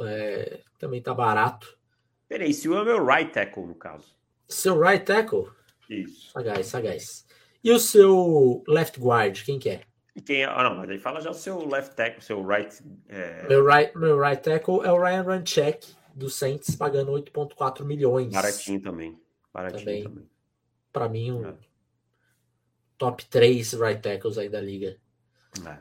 É, 0.02 0.60
também 0.78 1.02
tá 1.02 1.14
barato. 1.14 1.78
Penny 2.28 2.54
Sewell 2.54 2.82
é 2.82 2.86
meu 2.86 3.06
right 3.06 3.32
tackle, 3.32 3.66
no 3.66 3.76
caso. 3.76 4.14
Seu 4.48 4.80
right 4.80 5.06
tackle? 5.06 5.48
Isso. 5.90 6.32
Sagaz, 6.32 6.68
sagaz. 6.68 7.26
E 7.64 7.72
o 7.72 7.80
seu 7.80 8.62
left 8.68 9.00
guard, 9.00 9.42
quem 9.44 9.58
que 9.58 9.70
é? 9.70 9.82
E 10.16 10.22
quem 10.22 10.44
é? 10.44 10.46
Ah, 10.46 10.64
não, 10.64 10.76
mas 10.76 10.90
aí 10.90 11.00
fala 11.00 11.22
já 11.22 11.30
o 11.30 11.34
seu 11.34 11.66
left 11.66 11.96
tackle, 11.96 12.22
seu 12.22 12.46
right, 12.46 12.76
é... 13.08 13.48
Meu 13.48 13.66
right. 13.66 13.98
Meu 13.98 14.20
right 14.20 14.42
tackle 14.42 14.82
é 14.84 14.92
o 14.92 15.02
Ryan 15.02 15.24
Runcheck, 15.24 15.96
do 16.14 16.30
Saints 16.30 16.76
pagando 16.76 17.12
8,4 17.12 17.84
milhões. 17.84 18.32
Baratinho 18.32 18.82
também. 18.82 19.20
Baratinho 19.54 19.86
também. 19.86 20.04
também. 20.04 20.30
Para 20.92 21.10
mim, 21.10 21.32
um 21.32 21.48
é. 21.48 21.56
top 22.98 23.26
3 23.26 23.74
right 23.74 24.02
tackles 24.02 24.38
aí 24.38 24.50
da 24.50 24.62
liga. 24.62 24.98
É. 25.66 25.78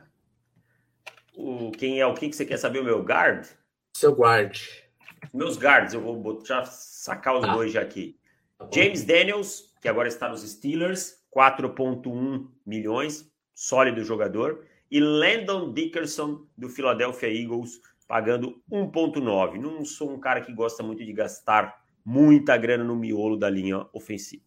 O, 1.35 1.71
quem 1.71 1.99
é 1.99 2.05
o 2.05 2.13
que 2.13 2.31
você 2.31 2.45
quer 2.45 2.57
saber? 2.57 2.79
O 2.79 2.83
meu 2.83 3.01
guard? 3.03 3.47
Seu 3.95 4.13
guard. 4.13 4.59
Meus 5.33 5.57
guards, 5.57 5.93
eu 5.93 6.01
vou 6.01 6.43
já 6.45 6.65
sacar 6.65 7.37
os 7.37 7.43
ah. 7.43 7.53
dois 7.53 7.71
já 7.71 7.81
aqui. 7.81 8.17
Tá 8.57 8.69
James 8.73 9.03
Daniels, 9.03 9.73
que 9.81 9.87
agora 9.87 10.07
está 10.07 10.29
nos 10.29 10.41
Steelers, 10.41 11.23
4,1 11.35 12.47
milhões, 12.65 13.31
sólido 13.53 14.03
jogador. 14.03 14.65
E 14.91 14.99
Landon 14.99 15.73
Dickerson, 15.73 16.45
do 16.55 16.69
Philadelphia 16.69 17.29
Eagles, 17.29 17.81
pagando 18.07 18.61
1,9. 18.71 19.59
Não 19.59 19.83
sou 19.85 20.11
um 20.11 20.19
cara 20.19 20.41
que 20.41 20.53
gosta 20.53 20.83
muito 20.83 21.03
de 21.03 21.13
gastar 21.13 21.83
muita 22.03 22.57
grana 22.57 22.83
no 22.83 22.95
miolo 22.95 23.37
da 23.37 23.49
linha 23.49 23.85
ofensiva. 23.93 24.43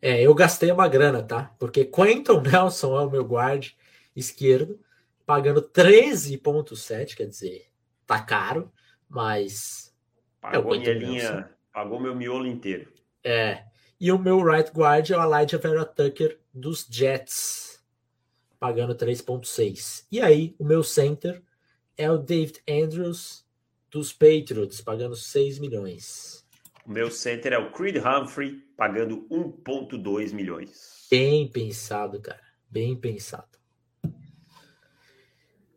É, 0.00 0.22
eu 0.22 0.34
gastei 0.34 0.70
uma 0.70 0.88
grana, 0.88 1.22
tá? 1.22 1.54
Porque 1.58 1.84
Quentin 1.84 2.40
Nelson 2.40 2.98
é 2.98 3.04
o 3.04 3.10
meu 3.10 3.24
guard 3.24 3.72
esquerdo, 4.14 4.80
pagando 5.26 5.60
13,7, 5.60 7.16
quer 7.16 7.26
dizer, 7.26 7.66
tá 8.06 8.20
caro, 8.20 8.72
mas. 9.08 9.94
Pagou, 10.40 10.74
é 10.74 10.78
minha 10.78 10.94
linha, 10.94 11.50
Pagou 11.72 12.00
meu 12.00 12.14
miolo 12.14 12.46
inteiro. 12.46 12.92
É. 13.24 13.64
E 14.00 14.12
o 14.12 14.18
meu 14.18 14.40
right 14.42 14.70
guard 14.72 15.10
é 15.10 15.16
o 15.16 15.22
Elijah 15.22 15.58
Vera 15.58 15.84
Tucker 15.84 16.38
dos 16.54 16.86
Jets, 16.88 17.82
pagando 18.58 18.94
3.6. 18.94 20.06
E 20.10 20.20
aí, 20.20 20.54
o 20.58 20.64
meu 20.64 20.84
center 20.84 21.42
é 21.98 22.08
o 22.08 22.16
David 22.16 22.60
Andrews 22.68 23.44
dos 23.90 24.12
Patriots, 24.12 24.80
pagando 24.80 25.16
6 25.16 25.58
milhões. 25.58 26.46
O 26.86 26.90
meu 26.90 27.10
center 27.10 27.52
é 27.52 27.58
o 27.58 27.72
Creed 27.72 27.96
Humphrey, 27.96 28.62
pagando 28.76 29.26
1,2 29.28 30.32
milhões. 30.32 31.06
Bem 31.10 31.48
pensado, 31.48 32.20
cara. 32.20 32.40
Bem 32.70 32.94
pensado. 32.96 33.58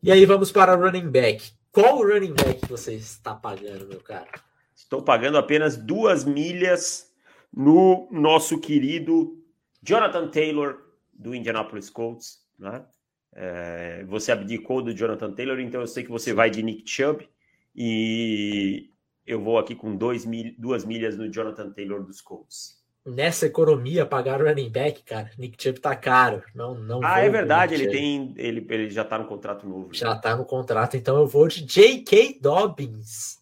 E 0.03 0.11
aí 0.11 0.25
vamos 0.25 0.51
para 0.51 0.77
o 0.77 0.81
running 0.81 1.09
back. 1.09 1.51
Qual 1.71 2.01
running 2.03 2.33
back 2.33 2.67
você 2.67 2.93
está 2.93 3.33
pagando, 3.33 3.87
meu 3.87 4.01
cara? 4.01 4.29
Estou 4.75 5.01
pagando 5.01 5.37
apenas 5.37 5.75
duas 5.75 6.23
milhas 6.23 7.11
no 7.51 8.07
nosso 8.11 8.59
querido 8.59 9.41
Jonathan 9.81 10.29
Taylor 10.29 10.77
do 11.13 11.33
Indianapolis 11.33 11.89
Colts, 11.89 12.39
né? 12.57 12.85
É, 13.33 14.03
você 14.07 14.31
abdicou 14.31 14.81
do 14.81 14.93
Jonathan 14.93 15.31
Taylor, 15.31 15.59
então 15.59 15.81
eu 15.81 15.87
sei 15.87 16.03
que 16.03 16.11
você 16.11 16.33
vai 16.33 16.49
de 16.49 16.61
Nick 16.61 16.89
Chubb 16.89 17.27
e 17.75 18.89
eu 19.25 19.41
vou 19.41 19.57
aqui 19.57 19.73
com 19.73 19.95
dois 19.95 20.25
mil, 20.25 20.53
duas 20.57 20.83
milhas 20.83 21.17
no 21.17 21.31
Jonathan 21.31 21.71
Taylor 21.71 22.03
dos 22.03 22.19
Colts. 22.21 22.81
Nessa 23.03 23.47
economia, 23.47 24.05
pagar 24.05 24.43
running 24.43 24.69
back, 24.69 25.01
cara, 25.03 25.31
Nick 25.37 25.61
Chubb 25.61 25.79
tá 25.79 25.95
caro. 25.95 26.43
Não, 26.53 26.75
não 26.75 26.99
ah, 27.03 27.19
é 27.19 27.29
verdade, 27.29 27.73
ele 27.73 27.87
tem. 27.87 28.33
Ele, 28.37 28.65
ele 28.69 28.89
já 28.91 29.03
tá 29.03 29.17
no 29.17 29.25
contrato 29.25 29.67
novo. 29.67 29.91
Já 29.91 30.13
né? 30.13 30.19
tá 30.21 30.35
no 30.35 30.45
contrato, 30.45 30.97
então 30.97 31.17
eu 31.17 31.25
vou 31.25 31.47
de 31.47 31.61
J.K. 31.61 32.37
Dobbins 32.39 33.39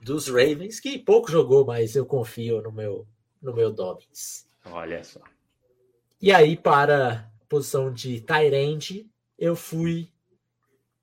dos 0.00 0.28
Ravens, 0.28 0.80
que 0.80 0.98
pouco 0.98 1.30
jogou, 1.30 1.64
mas 1.64 1.94
eu 1.94 2.06
confio 2.06 2.62
no 2.62 2.72
meu, 2.72 3.06
no 3.40 3.54
meu 3.54 3.70
Dobbins. 3.70 4.46
Olha 4.64 5.04
só. 5.04 5.20
E 6.20 6.32
aí, 6.32 6.56
para 6.56 7.12
a 7.12 7.24
posição 7.48 7.92
de 7.92 8.20
Tyrande, 8.20 9.11
eu 9.42 9.56
fui 9.56 10.08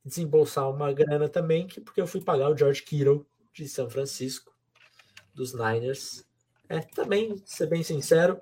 desembolsar 0.05 0.71
uma 0.71 0.93
grana 0.93 1.27
também, 1.27 1.67
que, 1.67 1.81
porque 1.81 1.99
eu 1.99 2.07
fui 2.07 2.21
pagar 2.21 2.49
o 2.49 2.57
George 2.57 2.81
Kittle 2.83 3.25
de 3.51 3.67
São 3.67 3.89
Francisco, 3.89 4.55
dos 5.35 5.53
Niners. 5.53 6.25
É, 6.69 6.79
também, 6.79 7.35
ser 7.43 7.67
bem 7.67 7.83
sincero, 7.83 8.39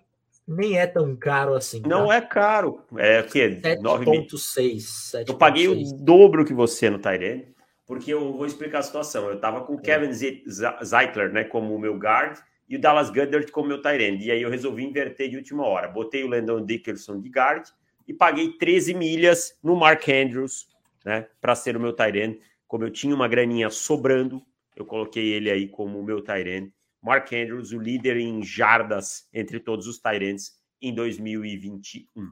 nem 0.47 0.77
é 0.77 0.86
tão 0.86 1.15
caro 1.15 1.55
assim. 1.55 1.81
Tá? 1.81 1.89
Não 1.89 2.13
é 2.13 2.21
caro. 2.21 2.86
É 2.95 3.21
o 3.21 3.27
quê? 3.27 3.60
7,6. 3.60 5.27
Eu 5.27 5.36
paguei 5.36 5.65
6. 5.65 5.93
o 5.93 5.97
dobro 5.97 6.45
que 6.45 6.53
você 6.53 6.91
no 6.91 6.99
Tyrene, 6.99 7.55
porque 7.88 8.13
eu 8.13 8.33
vou 8.33 8.45
explicar 8.45 8.79
a 8.79 8.83
situação. 8.83 9.27
Eu 9.27 9.39
tava 9.39 9.62
com 9.62 9.73
o 9.73 9.79
é. 9.79 9.81
Kevin 9.81 10.12
Zeitler, 10.13 11.33
né, 11.33 11.43
como 11.43 11.73
o 11.73 11.79
meu 11.79 11.97
guard, 11.97 12.38
e 12.69 12.75
o 12.75 12.79
Dallas 12.79 13.10
Goddard 13.10 13.51
como 13.51 13.69
meu 13.69 13.81
Tyrene. 13.81 14.25
E 14.25 14.29
aí 14.29 14.43
eu 14.43 14.49
resolvi 14.51 14.83
inverter 14.83 15.27
de 15.27 15.38
última 15.38 15.65
hora. 15.65 15.88
Botei 15.88 16.23
o 16.23 16.27
Landon 16.27 16.63
Dickerson 16.63 17.19
de 17.19 17.29
guard 17.29 17.67
e 18.07 18.13
paguei 18.13 18.53
13 18.53 18.93
milhas 18.93 19.57
no 19.61 19.75
Mark 19.75 20.07
Andrews, 20.07 20.67
né, 21.03 21.27
para 21.41 21.55
ser 21.55 21.75
o 21.75 21.79
meu 21.79 21.93
Tyrene. 21.93 22.39
Como 22.67 22.83
eu 22.83 22.91
tinha 22.91 23.13
uma 23.13 23.27
graninha 23.27 23.69
sobrando, 23.69 24.41
eu 24.75 24.85
coloquei 24.85 25.33
ele 25.33 25.49
aí 25.49 25.67
como 25.67 25.99
o 25.99 26.03
meu 26.03 26.21
Tyrene. 26.21 26.73
Mark 27.01 27.31
Andrews, 27.31 27.71
o 27.71 27.79
líder 27.79 28.17
em 28.17 28.43
jardas 28.43 29.27
entre 29.33 29.59
todos 29.59 29.87
os 29.87 29.99
Tyrants 29.99 30.59
em 30.81 30.93
2021. 30.93 32.31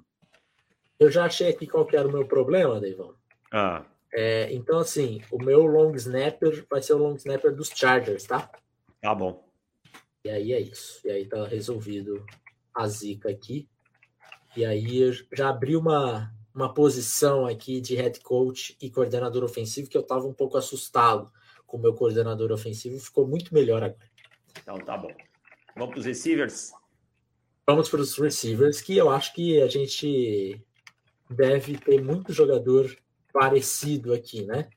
Eu 0.99 1.11
já 1.11 1.25
achei 1.25 1.49
aqui 1.49 1.67
qual 1.67 1.85
que 1.85 1.95
era 1.95 2.07
o 2.07 2.11
meu 2.11 2.25
problema, 2.25 2.79
Deivão. 2.79 3.15
Ah. 3.51 3.85
É, 4.13 4.53
então, 4.53 4.79
assim, 4.79 5.21
o 5.31 5.37
meu 5.43 5.65
long 5.65 5.93
snapper 5.95 6.65
vai 6.69 6.81
ser 6.81 6.93
o 6.93 6.97
long 6.97 7.15
snapper 7.15 7.53
dos 7.53 7.69
Chargers, 7.69 8.23
tá? 8.23 8.49
Tá 9.01 9.13
bom. 9.13 9.45
E 10.23 10.29
aí 10.29 10.53
é 10.53 10.59
isso. 10.59 11.05
E 11.05 11.11
aí 11.11 11.25
tá 11.25 11.45
resolvido 11.45 12.25
a 12.73 12.87
zica 12.87 13.29
aqui. 13.29 13.67
E 14.55 14.65
aí 14.65 15.11
já 15.33 15.49
abri 15.49 15.75
uma, 15.75 16.33
uma 16.53 16.73
posição 16.73 17.45
aqui 17.45 17.81
de 17.81 17.95
head 17.95 18.19
coach 18.21 18.77
e 18.81 18.89
coordenador 18.89 19.43
ofensivo 19.43 19.89
que 19.89 19.97
eu 19.97 20.01
estava 20.01 20.25
um 20.25 20.33
pouco 20.33 20.57
assustado 20.57 21.31
com 21.67 21.77
o 21.77 21.81
meu 21.81 21.93
coordenador 21.93 22.51
ofensivo. 22.51 22.99
Ficou 22.99 23.27
muito 23.27 23.53
melhor 23.53 23.83
agora. 23.83 24.09
Então 24.61 24.77
tá 24.79 24.97
bom. 24.97 25.11
Vamos 25.75 25.91
para 25.91 25.99
os 25.99 26.05
receivers? 26.05 26.71
Vamos 27.67 27.89
para 27.89 27.99
os 27.99 28.17
receivers, 28.17 28.79
que 28.79 28.95
eu 28.95 29.09
acho 29.09 29.33
que 29.33 29.61
a 29.61 29.67
gente 29.67 30.61
deve 31.29 31.77
ter 31.77 32.01
muito 32.01 32.31
jogador 32.31 32.95
parecido 33.33 34.13
aqui, 34.13 34.45
né? 34.45 34.69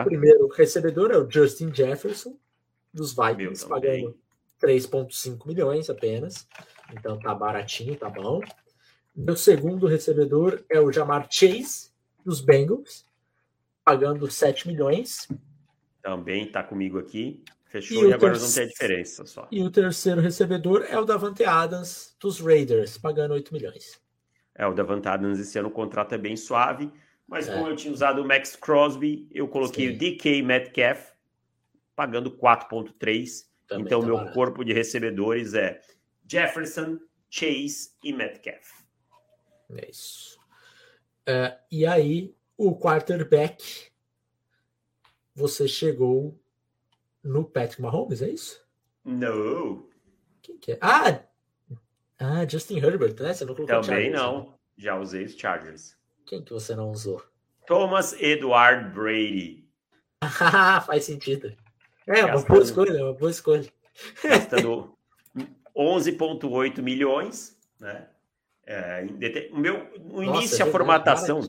O 0.00 0.04
primeiro 0.04 0.46
recebedor 0.48 1.10
é 1.10 1.16
o 1.16 1.28
Justin 1.28 1.74
Jefferson, 1.74 2.38
dos 2.92 3.14
Vikings, 3.14 3.66
pagando 3.66 4.16
3,5 4.62 5.46
milhões 5.46 5.90
apenas. 5.90 6.46
Então 6.92 7.18
tá 7.18 7.34
baratinho, 7.34 7.96
tá 7.96 8.08
bom. 8.08 8.40
Meu 9.14 9.36
segundo 9.36 9.86
recebedor 9.86 10.64
é 10.70 10.80
o 10.80 10.90
Jamar 10.90 11.28
Chase, 11.30 11.90
dos 12.24 12.40
Bengals, 12.40 13.06
pagando 13.84 14.30
7 14.30 14.68
milhões. 14.68 15.28
Também 16.02 16.46
está 16.46 16.62
comigo 16.62 16.98
aqui. 16.98 17.42
Fechou 17.66 18.04
e, 18.04 18.10
e 18.10 18.12
agora 18.12 18.34
ter... 18.34 18.40
não 18.40 18.52
tem 18.52 18.64
a 18.64 18.66
diferença 18.66 19.26
só. 19.26 19.48
E 19.50 19.62
o 19.62 19.70
terceiro 19.70 20.20
recebedor 20.20 20.86
é 20.88 20.98
o 20.98 21.04
Davante 21.04 21.44
Adams, 21.44 22.16
dos 22.20 22.40
Raiders, 22.40 22.98
pagando 22.98 23.34
8 23.34 23.52
milhões. 23.52 24.00
É, 24.54 24.66
o 24.66 24.74
Davante 24.74 25.08
Adams 25.08 25.38
esse 25.38 25.58
ano 25.58 25.68
o 25.68 25.72
contrato 25.72 26.14
é 26.14 26.18
bem 26.18 26.36
suave, 26.36 26.90
mas 27.26 27.48
é. 27.48 27.54
como 27.54 27.68
eu 27.68 27.76
tinha 27.76 27.92
usado 27.92 28.20
o 28.20 28.26
Max 28.26 28.56
Crosby, 28.56 29.26
eu 29.30 29.48
coloquei 29.48 29.88
Sim. 29.88 29.94
o 29.94 29.98
DK 29.98 30.42
Metcalf, 30.42 31.12
pagando 31.96 32.30
4,3. 32.30 33.46
Então, 33.64 33.84
tá 33.84 34.06
meu 34.06 34.16
barato. 34.16 34.34
corpo 34.34 34.64
de 34.64 34.72
recebedores 34.72 35.54
é 35.54 35.80
Jefferson, 36.30 36.98
Chase 37.30 37.92
e 38.04 38.12
Metcalf. 38.12 38.81
É 39.76 39.90
isso. 39.90 40.38
Uh, 41.22 41.56
e 41.70 41.86
aí, 41.86 42.34
o 42.56 42.76
quarterback, 42.76 43.90
você 45.34 45.66
chegou 45.68 46.38
no 47.22 47.44
Patrick 47.44 47.80
Mahomes, 47.80 48.22
é 48.22 48.30
isso? 48.30 48.62
Não. 49.04 49.86
Quem 50.42 50.58
que 50.58 50.72
é? 50.72 50.78
Ah, 50.80 51.22
ah 52.18 52.46
Justin 52.48 52.78
Herbert, 52.78 53.20
né? 53.20 53.32
Você 53.32 53.44
não 53.44 53.54
colocou 53.54 53.80
Também 53.80 54.12
Chargers, 54.12 54.14
não. 54.14 54.38
Né? 54.40 54.54
Já 54.76 54.98
usei 54.98 55.24
os 55.24 55.36
Chargers. 55.36 55.96
Quem 56.26 56.42
que 56.42 56.52
você 56.52 56.74
não 56.74 56.90
usou? 56.90 57.22
Thomas 57.66 58.12
Edward 58.20 58.90
Brady. 58.90 59.68
Faz 60.86 61.04
sentido. 61.04 61.54
É, 62.06 62.22
Gastando... 62.22 62.38
uma 62.38 62.44
boa 62.46 62.62
escolha, 62.62 63.04
uma 63.04 63.12
boa 63.14 63.30
escolha. 63.30 63.72
Gastando 64.22 64.96
11,8 65.76 66.82
milhões, 66.82 67.58
né? 67.80 68.08
É, 68.66 69.04
o 69.50 69.58
meu, 69.58 69.90
no 69.98 70.22
Nossa, 70.22 70.38
início, 70.38 70.64
a 70.64 70.70
formatação, 70.70 71.40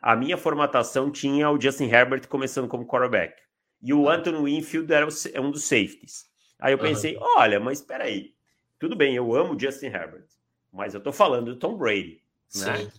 a 0.00 0.14
minha 0.14 0.36
formatação 0.36 1.10
tinha 1.10 1.50
o 1.50 1.60
Justin 1.60 1.86
Herbert 1.86 2.28
começando 2.28 2.68
como 2.68 2.86
quarterback. 2.86 3.34
E 3.82 3.92
o 3.92 4.08
Anthony 4.08 4.38
Winfield 4.44 4.92
era 4.92 5.06
é 5.32 5.40
um 5.40 5.50
dos 5.50 5.64
safeties. 5.64 6.28
Aí 6.58 6.72
eu 6.72 6.78
pensei, 6.78 7.16
uhum. 7.16 7.22
olha, 7.36 7.60
mas 7.60 7.78
espera 7.78 8.04
aí. 8.04 8.34
Tudo 8.78 8.96
bem, 8.96 9.14
eu 9.14 9.34
amo 9.34 9.54
o 9.54 9.58
Justin 9.58 9.86
Herbert, 9.86 10.26
mas 10.72 10.94
eu 10.94 11.00
tô 11.00 11.12
falando 11.12 11.54
do 11.54 11.58
Tom 11.58 11.76
Brady, 11.76 12.22
né? 12.56 12.90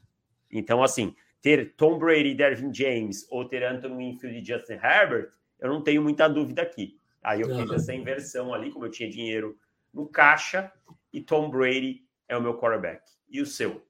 Então, 0.52 0.84
assim, 0.84 1.16
ter 1.42 1.74
Tom 1.76 1.98
Brady, 1.98 2.34
Dervin 2.34 2.74
James 2.74 3.26
ou 3.30 3.46
ter 3.46 3.64
Anthony 3.64 3.96
Winfield 3.96 4.38
e 4.38 4.46
Justin 4.46 4.74
Herbert, 4.74 5.32
eu 5.60 5.70
não 5.70 5.82
tenho 5.82 6.02
muita 6.02 6.28
dúvida 6.28 6.62
aqui. 6.62 7.00
Aí 7.22 7.42
eu 7.42 7.50
uhum. 7.50 7.62
fiz 7.62 7.72
essa 7.72 7.94
inversão 7.94 8.54
ali, 8.54 8.72
como 8.72 8.86
eu 8.86 8.92
tinha 8.92 9.10
dinheiro 9.10 9.58
no 9.94 10.08
caixa, 10.08 10.72
e 11.12 11.22
Tom 11.22 11.50
Brady 11.50 12.04
é 12.28 12.38
o 12.38 12.42
meu 12.42 12.58
quarterback. 12.58 13.02
E 13.30 13.42
o 13.42 13.46
seu? 13.46 13.86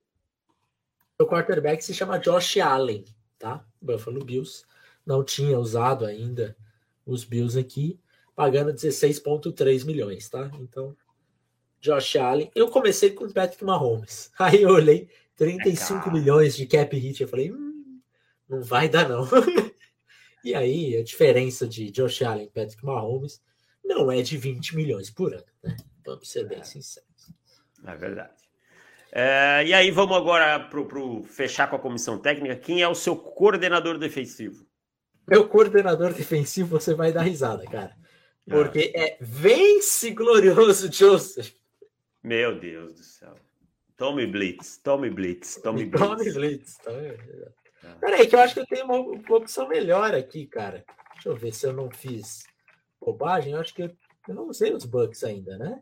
O 1.18 1.26
quarterback 1.26 1.84
se 1.84 1.94
chama 1.94 2.18
Josh 2.18 2.58
Allen, 2.58 3.06
tá? 3.38 3.66
Buffalo 3.82 4.24
Bills. 4.24 4.64
Não 5.06 5.24
tinha 5.24 5.58
usado 5.58 6.06
ainda 6.06 6.56
os 7.06 7.24
Bills 7.24 7.58
aqui, 7.58 8.00
pagando 8.36 8.74
16,3 8.74 9.86
milhões, 9.86 10.30
tá? 10.30 10.50
Então, 10.60 10.96
Josh 11.80 12.16
Allen. 12.18 12.52
Eu 12.54 12.70
comecei 12.70 13.12
com 13.12 13.26
o 13.26 13.34
Patrick 13.34 13.64
Mahomes. 13.64 14.32
Aí 14.40 14.62
eu 14.62 14.70
olhei 14.70 15.10
35 15.36 16.10
é 16.10 16.14
milhões 16.14 16.56
de 16.56 16.66
cap 16.66 16.96
hit. 16.98 17.22
Eu 17.22 17.28
falei, 17.28 17.52
hum, 17.52 18.02
não 18.48 18.62
vai 18.62 18.90
dar, 18.90 19.08
não. 19.08 19.28
e 20.44 20.54
aí, 20.54 20.98
a 20.98 21.04
diferença 21.04 21.68
de 21.68 21.90
Josh 21.92 22.22
Allen 22.22 22.46
e 22.46 22.50
Patrick 22.50 22.84
Mahomes 22.84 23.42
não 23.84 24.12
é 24.12 24.22
de 24.22 24.38
20 24.38 24.76
milhões 24.76 25.10
por 25.10 25.34
ano, 25.34 25.46
né? 25.64 25.78
Vamos 26.06 26.30
ser 26.30 26.46
bem 26.46 26.60
é. 26.60 26.64
sinceros. 26.64 27.32
É 27.86 27.96
verdade. 27.96 28.49
É, 29.12 29.66
e 29.66 29.74
aí 29.74 29.90
vamos 29.90 30.16
agora 30.16 30.60
para 30.60 30.82
fechar 31.26 31.70
com 31.70 31.76
a 31.76 31.80
comissão 31.80 32.20
técnica. 32.20 32.56
Quem 32.56 32.82
é 32.82 32.88
o 32.88 32.96
seu 32.96 33.16
coordenador 33.16 33.98
defensivo? 33.98 34.66
Meu 35.28 35.48
coordenador 35.48 36.14
defensivo, 36.14 36.80
você 36.80 36.94
vai 36.94 37.12
dar 37.12 37.24
risada, 37.24 37.64
cara. 37.66 37.96
Porque 38.48 38.94
ah. 38.96 39.00
é 39.00 39.18
vence 39.22 40.12
glorioso 40.12 40.92
Joseph. 40.92 41.54
Meu 42.24 42.60
Deus 42.60 42.94
do 42.94 43.04
céu. 43.04 43.36
Tome 43.96 44.26
Blitz, 44.26 44.78
tome 44.78 45.10
Blitz, 45.10 45.60
tome 45.62 45.86
Blitz. 45.86 46.00
Tome 46.00 46.32
Blitz. 46.32 46.78
Tome... 46.78 47.18
Ah. 47.84 47.98
Peraí, 48.00 48.28
que 48.28 48.36
eu 48.36 48.40
acho 48.40 48.54
que 48.54 48.60
eu 48.62 48.66
tenho 48.66 48.86
uma, 48.86 48.98
uma, 48.98 49.36
opção 49.36 49.68
melhor 49.68 50.14
aqui, 50.14 50.46
cara. 50.46 50.84
Deixa 51.14 51.30
eu 51.30 51.36
ver 51.36 51.54
se 51.54 51.66
eu 51.68 51.74
não 51.74 51.92
fiz 51.92 52.44
bobagem. 53.00 53.54
Eu 53.54 53.60
acho 53.60 53.74
que 53.74 53.84
eu 53.84 53.92
Eu 54.28 54.36
não 54.36 54.48
usei 54.48 54.74
os 54.74 54.86
Bucks 54.86 55.24
ainda, 55.24 55.58
né? 55.58 55.82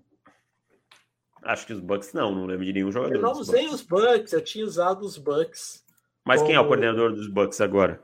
Acho 1.48 1.66
que 1.66 1.74
os 1.74 1.80
Bucks 1.80 2.14
não, 2.14 2.34
não 2.36 2.46
lembro 2.46 2.66
de 2.66 2.74
nenhum 2.74 2.92
jogador. 2.92 3.16
Eu 3.16 3.22
não 3.22 3.32
usei 3.32 3.64
Bucks. 3.68 3.82
os 3.82 3.88
Bucks, 3.88 4.34
eu 4.34 4.42
tinha 4.44 4.66
usado 4.66 5.02
os 5.06 5.18
Bucks. 5.18 5.84
Mas 6.26 6.42
quem 6.42 6.54
é 6.56 6.60
o 6.60 6.64
como- 6.64 6.68
coordenador 6.70 7.14
dos 7.14 7.28
Bucks 7.30 7.62
agora? 7.62 8.02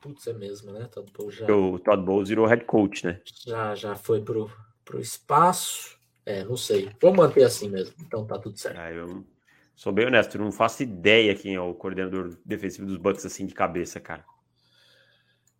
Putz, 0.00 0.26
é 0.26 0.32
mesmo, 0.34 0.70
né? 0.72 0.86
Todd 0.92 1.10
Bowles 1.12 1.34
já, 1.36 1.46
O 1.50 1.78
Todd 1.78 2.02
Bowles 2.04 2.28
virou 2.28 2.46
head 2.46 2.64
coach, 2.64 3.06
né? 3.06 3.20
já, 3.46 3.74
já 3.74 3.94
foi 3.94 4.20
pro, 4.20 4.50
pro 4.84 5.00
espaço. 5.00 5.96
É, 6.26 6.44
não 6.44 6.56
sei. 6.56 6.90
Vou 7.00 7.14
manter 7.14 7.44
assim 7.44 7.68
mesmo. 7.70 7.94
Então 8.00 8.26
tá 8.26 8.38
tudo 8.38 8.58
certo. 8.58 8.76
Ah, 8.78 8.92
eu 8.92 9.24
sou 9.74 9.92
bem 9.92 10.06
honesto, 10.06 10.36
eu 10.36 10.42
não 10.42 10.52
faço 10.52 10.82
ideia 10.82 11.34
quem 11.34 11.54
é 11.54 11.60
o 11.60 11.72
coordenador 11.74 12.36
defensivo 12.44 12.86
dos 12.86 12.98
Bucks 12.98 13.24
assim 13.24 13.46
de 13.46 13.54
cabeça, 13.54 13.98
cara. 13.98 14.24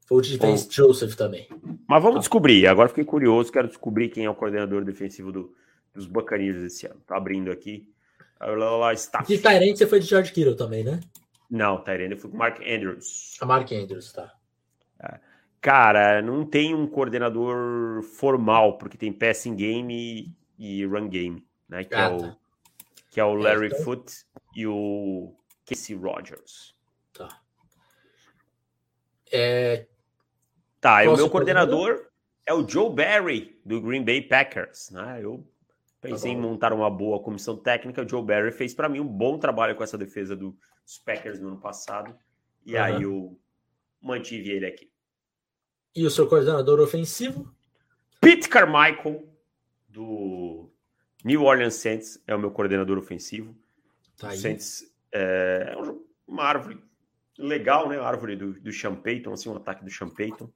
Foi 0.06 0.18
o 0.18 0.20
de 0.20 0.36
Vance 0.36 0.68
Joseph 0.70 1.14
também. 1.14 1.48
Mas 1.88 2.02
vamos 2.02 2.20
descobrir. 2.20 2.66
Agora 2.66 2.88
fiquei 2.88 3.04
curioso, 3.04 3.50
quero 3.52 3.68
descobrir 3.68 4.08
quem 4.10 4.24
é 4.26 4.30
o 4.30 4.34
coordenador 4.34 4.84
defensivo 4.84 5.32
do- 5.32 5.54
dos 5.94 6.06
Buccaneers 6.06 6.62
esse 6.62 6.86
ano. 6.86 7.00
Tá 7.06 7.16
abrindo 7.16 7.50
aqui. 7.50 7.88
Lá, 8.40 8.92
staff. 8.92 9.26
De 9.26 9.38
Tyrant 9.40 9.76
você 9.76 9.86
foi 9.86 10.00
de 10.00 10.06
George 10.06 10.30
Kittle 10.32 10.56
também, 10.56 10.84
né? 10.84 11.00
Não, 11.50 11.82
Tyrene, 11.82 12.14
eu 12.14 12.18
fui 12.18 12.30
com 12.30 12.36
Mark 12.36 12.60
Andrews. 12.60 13.36
A 13.40 13.46
Mark 13.46 13.70
Andrews, 13.72 14.12
tá. 14.12 14.34
Cara, 15.60 16.20
não 16.20 16.44
tem 16.44 16.74
um 16.74 16.86
coordenador 16.86 18.02
formal, 18.02 18.76
porque 18.76 18.98
tem 18.98 19.10
passing 19.12 19.54
game 19.56 20.28
e, 20.58 20.80
e 20.80 20.84
run 20.84 21.08
game, 21.08 21.42
né? 21.66 21.84
Que, 21.84 21.94
é, 21.94 21.98
Ah, 21.98 22.10
o, 22.14 22.18
tá. 22.20 22.36
que 23.10 23.18
é 23.20 23.24
o 23.24 23.38
É, 23.38 23.42
Larry 23.42 23.82
Foote 23.82 24.26
e 24.54 24.66
o 24.66 25.32
Casey 25.64 25.96
Rogers. 25.96 26.74
Tá. 27.14 27.28
É, 29.32 29.86
Tá, 30.84 31.02
e 31.02 31.08
o 31.08 31.16
meu 31.16 31.30
coordenador 31.30 32.08
é 32.44 32.52
o 32.52 32.68
Joe 32.68 32.94
Barry, 32.94 33.58
do 33.64 33.80
Green 33.80 34.04
Bay 34.04 34.20
Packers. 34.20 34.90
Né? 34.90 35.20
Eu 35.22 35.42
pensei 35.98 36.32
Tá 36.32 36.38
em 36.38 36.40
montar 36.42 36.74
uma 36.74 36.90
boa 36.90 37.22
comissão 37.22 37.56
técnica. 37.56 38.02
O 38.02 38.06
Joe 38.06 38.22
Barry 38.22 38.52
fez 38.52 38.74
para 38.74 38.86
mim 38.86 39.00
um 39.00 39.08
bom 39.08 39.38
trabalho 39.38 39.74
com 39.74 39.82
essa 39.82 39.96
defesa 39.96 40.36
do- 40.36 40.54
dos 40.84 40.98
Packers 40.98 41.40
no 41.40 41.48
ano 41.48 41.58
passado. 41.58 42.14
E 42.66 42.76
Aham. 42.76 42.84
aí 42.96 43.02
eu 43.02 43.40
mantive 44.02 44.50
ele 44.50 44.66
aqui. 44.66 44.90
e 45.96 46.04
o 46.04 46.10
seu 46.10 46.28
coordenador 46.28 46.78
ofensivo? 46.80 47.50
Pete 48.20 48.46
Carmichael, 48.50 49.26
do 49.88 50.70
New 51.24 51.44
Orleans 51.44 51.76
Saints, 51.76 52.22
é 52.26 52.34
o 52.34 52.38
meu 52.38 52.50
coordenador 52.50 52.98
ofensivo. 52.98 53.56
Tá 54.18 54.26
O 54.26 54.30
aí. 54.32 54.36
Saints 54.36 54.84
é 55.12 55.70
é 55.72 55.76
um 55.78 56.04
uma 56.26 56.42
árvore 56.44 56.78
legal, 57.38 57.88
né? 57.88 57.96
A 57.98 58.04
árvore 58.06 58.36
do, 58.36 58.52
do 58.60 58.70
Sean 58.72 58.96
Payton, 58.96 59.32
assim, 59.32 59.48
um 59.48 59.56
ataque 59.56 59.82
do 59.82 59.90
Sean 59.90 60.10
Payton. 60.10 60.50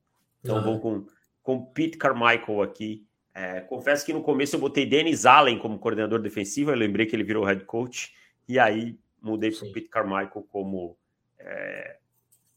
Então 0.52 0.62
vou 0.62 0.80
com, 0.80 1.06
com 1.42 1.64
Pete 1.64 1.96
Carmichael 1.96 2.62
aqui. 2.62 3.06
É, 3.34 3.60
confesso 3.60 4.04
que 4.04 4.12
no 4.12 4.22
começo 4.22 4.56
eu 4.56 4.60
botei 4.60 4.84
Dennis 4.84 5.24
Allen 5.24 5.58
como 5.58 5.78
coordenador 5.78 6.20
defensivo, 6.20 6.70
eu 6.70 6.76
lembrei 6.76 7.06
que 7.06 7.14
ele 7.14 7.22
virou 7.22 7.44
head 7.44 7.64
coach, 7.64 8.12
e 8.48 8.58
aí 8.58 8.98
mudei 9.22 9.52
para 9.52 9.68
o 9.68 9.72
Pete 9.72 9.88
Carmichael 9.88 10.46
como 10.50 10.96
é, 11.38 11.98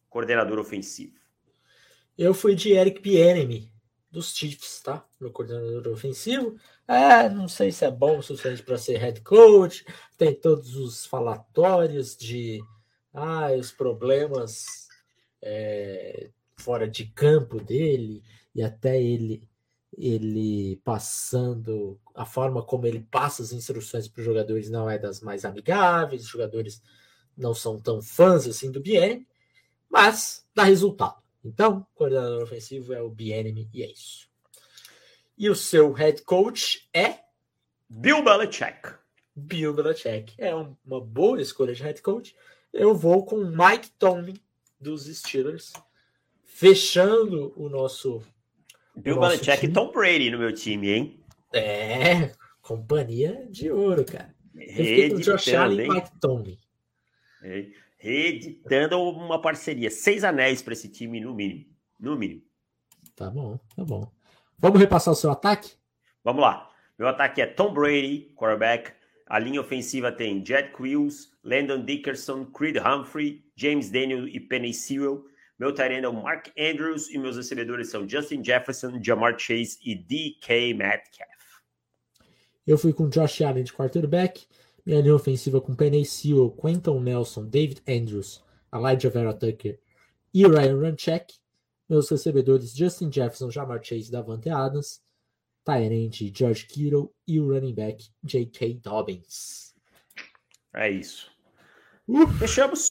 coordenador 0.09 0.57
ofensivo. 0.57 1.19
Eu 2.17 2.33
fui 2.33 2.55
de 2.55 2.71
Eric 2.71 3.01
Bieniemy, 3.01 3.71
dos 4.11 4.35
Chiefs, 4.35 4.81
tá? 4.81 5.05
Meu 5.19 5.31
coordenador 5.31 5.87
ofensivo. 5.93 6.55
É, 6.87 7.29
não 7.29 7.47
sei 7.47 7.71
se 7.71 7.85
é 7.85 7.91
bom 7.91 8.17
o 8.17 8.23
suficiente 8.23 8.61
para 8.61 8.77
ser 8.77 8.97
head 8.97 9.21
coach. 9.21 9.85
Tem 10.17 10.35
todos 10.35 10.75
os 10.75 11.05
falatórios 11.05 12.17
de 12.17 12.59
ah, 13.13 13.51
os 13.53 13.71
problemas 13.71 14.87
é, 15.41 16.29
fora 16.61 16.87
de 16.87 17.05
campo 17.07 17.59
dele 17.59 18.23
e 18.53 18.61
até 18.61 19.01
ele 19.01 19.43
ele 19.97 20.77
passando 20.85 21.99
a 22.15 22.25
forma 22.25 22.63
como 22.63 22.87
ele 22.87 23.01
passa 23.11 23.43
as 23.43 23.51
instruções 23.51 24.07
para 24.07 24.21
os 24.21 24.25
jogadores 24.25 24.69
não 24.69 24.89
é 24.89 24.97
das 24.97 25.19
mais 25.19 25.43
amigáveis. 25.43 26.23
Os 26.23 26.29
jogadores 26.29 26.81
não 27.35 27.53
são 27.53 27.77
tão 27.77 28.01
fãs 28.01 28.47
assim 28.47 28.71
do 28.71 28.79
Bieniemy, 28.79 29.27
mas 29.89 30.47
dá 30.55 30.63
resultado. 30.63 31.21
Então, 31.43 31.85
coordenador 31.93 32.41
ofensivo 32.41 32.93
é 32.93 33.01
o 33.01 33.09
Bienemy 33.09 33.69
e 33.73 33.83
é 33.83 33.91
isso. 33.91 34.29
E 35.37 35.49
o 35.49 35.55
seu 35.55 35.91
head 35.91 36.21
coach 36.23 36.87
é 36.93 37.19
Bill 37.89 38.23
Belichick. 38.23 38.95
Bill 39.35 39.73
Belichick. 39.73 40.35
É 40.37 40.55
um- 40.55 40.75
uma 40.85 41.01
boa 41.01 41.41
escolha 41.41 41.73
de 41.73 41.83
head 41.83 42.01
coach. 42.01 42.33
Eu 42.71 42.95
vou 42.95 43.25
com 43.25 43.43
Mike 43.43 43.89
Tomlin 43.99 44.39
dos 44.79 45.05
Steelers, 45.05 45.73
fechando 46.53 47.53
o 47.55 47.69
nosso 47.69 48.21
Bill 48.95 49.19
Belichick 49.19 49.65
e 49.65 49.71
Tom 49.71 49.91
Brady 49.91 50.29
no 50.29 50.37
meu 50.37 50.53
time, 50.53 50.89
hein? 50.89 51.21
é 51.53 52.31
companhia 52.61 53.47
de 53.49 53.71
ouro, 53.71 54.05
cara. 54.05 54.33
Eu 54.55 54.67
fiquei 54.67 55.09
com 55.09 55.15
o 55.15 55.21
Josh 55.21 55.53
Allen 55.53 55.87
e? 55.87 55.89
Mike 55.89 56.19
Tomlin. 56.19 56.57
Hein? 57.43 57.73
Reeditando 57.97 59.01
uma 59.01 59.41
parceria. 59.41 59.89
Seis 59.89 60.23
anéis 60.23 60.61
para 60.61 60.73
esse 60.73 60.89
time, 60.89 61.19
no 61.19 61.33
mínimo. 61.33 61.65
No 61.99 62.17
mínimo. 62.17 62.41
Tá 63.15 63.29
bom, 63.29 63.59
tá 63.75 63.83
bom. 63.83 64.11
Vamos 64.57 64.79
repassar 64.79 65.13
o 65.13 65.17
seu 65.17 65.31
ataque? 65.31 65.73
Vamos 66.23 66.41
lá. 66.41 66.69
Meu 66.97 67.07
ataque 67.07 67.41
é 67.41 67.45
Tom 67.45 67.73
Brady, 67.73 68.31
quarterback. 68.35 68.91
A 69.27 69.39
linha 69.39 69.61
ofensiva 69.61 70.11
tem 70.11 70.45
Jet 70.45 70.75
Quills, 70.75 71.31
Landon 71.43 71.85
Dickerson, 71.85 72.45
Creed 72.45 72.77
Humphrey, 72.77 73.43
James 73.55 73.89
Daniel 73.89 74.27
e 74.27 74.39
Penny 74.39 74.73
Sewell. 74.73 75.25
Meu 75.61 75.71
tight 75.71 75.93
é 75.93 76.07
o 76.09 76.11
Mark 76.11 76.47
Andrews 76.57 77.07
e 77.11 77.19
meus 77.19 77.37
recebedores 77.37 77.91
são 77.91 78.09
Justin 78.09 78.43
Jefferson, 78.43 78.99
Jamar 78.99 79.37
Chase 79.37 79.77
e 79.83 79.93
DK 79.93 80.73
Metcalf. 80.73 81.61
Eu 82.65 82.79
fui 82.79 82.91
com 82.91 83.07
Josh 83.07 83.43
Allen 83.43 83.63
de 83.63 83.71
quarterback. 83.71 84.47
Minha 84.83 85.01
linha 85.01 85.13
ofensiva 85.13 85.61
com 85.61 85.75
Penny 85.75 86.03
Sewell, 86.03 86.49
Quentin 86.49 86.99
Nelson, 87.01 87.45
David 87.45 87.83
Andrews, 87.87 88.43
Elijah 88.73 89.11
Vera 89.11 89.35
Tucker 89.35 89.79
e 90.33 90.47
Ryan 90.47 90.79
Runcheck. 90.79 91.35
Meus 91.87 92.09
recebedores 92.09 92.75
Justin 92.75 93.11
Jefferson, 93.11 93.51
Jamar 93.51 93.83
Chase 93.83 94.07
e 94.07 94.11
Davante 94.11 94.49
Adams. 94.49 94.99
Tyrant 95.63 96.35
George 96.35 96.65
Kittle 96.65 97.13
e 97.27 97.39
o 97.39 97.47
running 97.47 97.75
back 97.75 98.09
J.K. 98.23 98.79
Dobbins. 98.81 99.75
É 100.73 100.89
isso. 100.89 101.29
Uf, 102.07 102.33
Fechamos. 102.39 102.87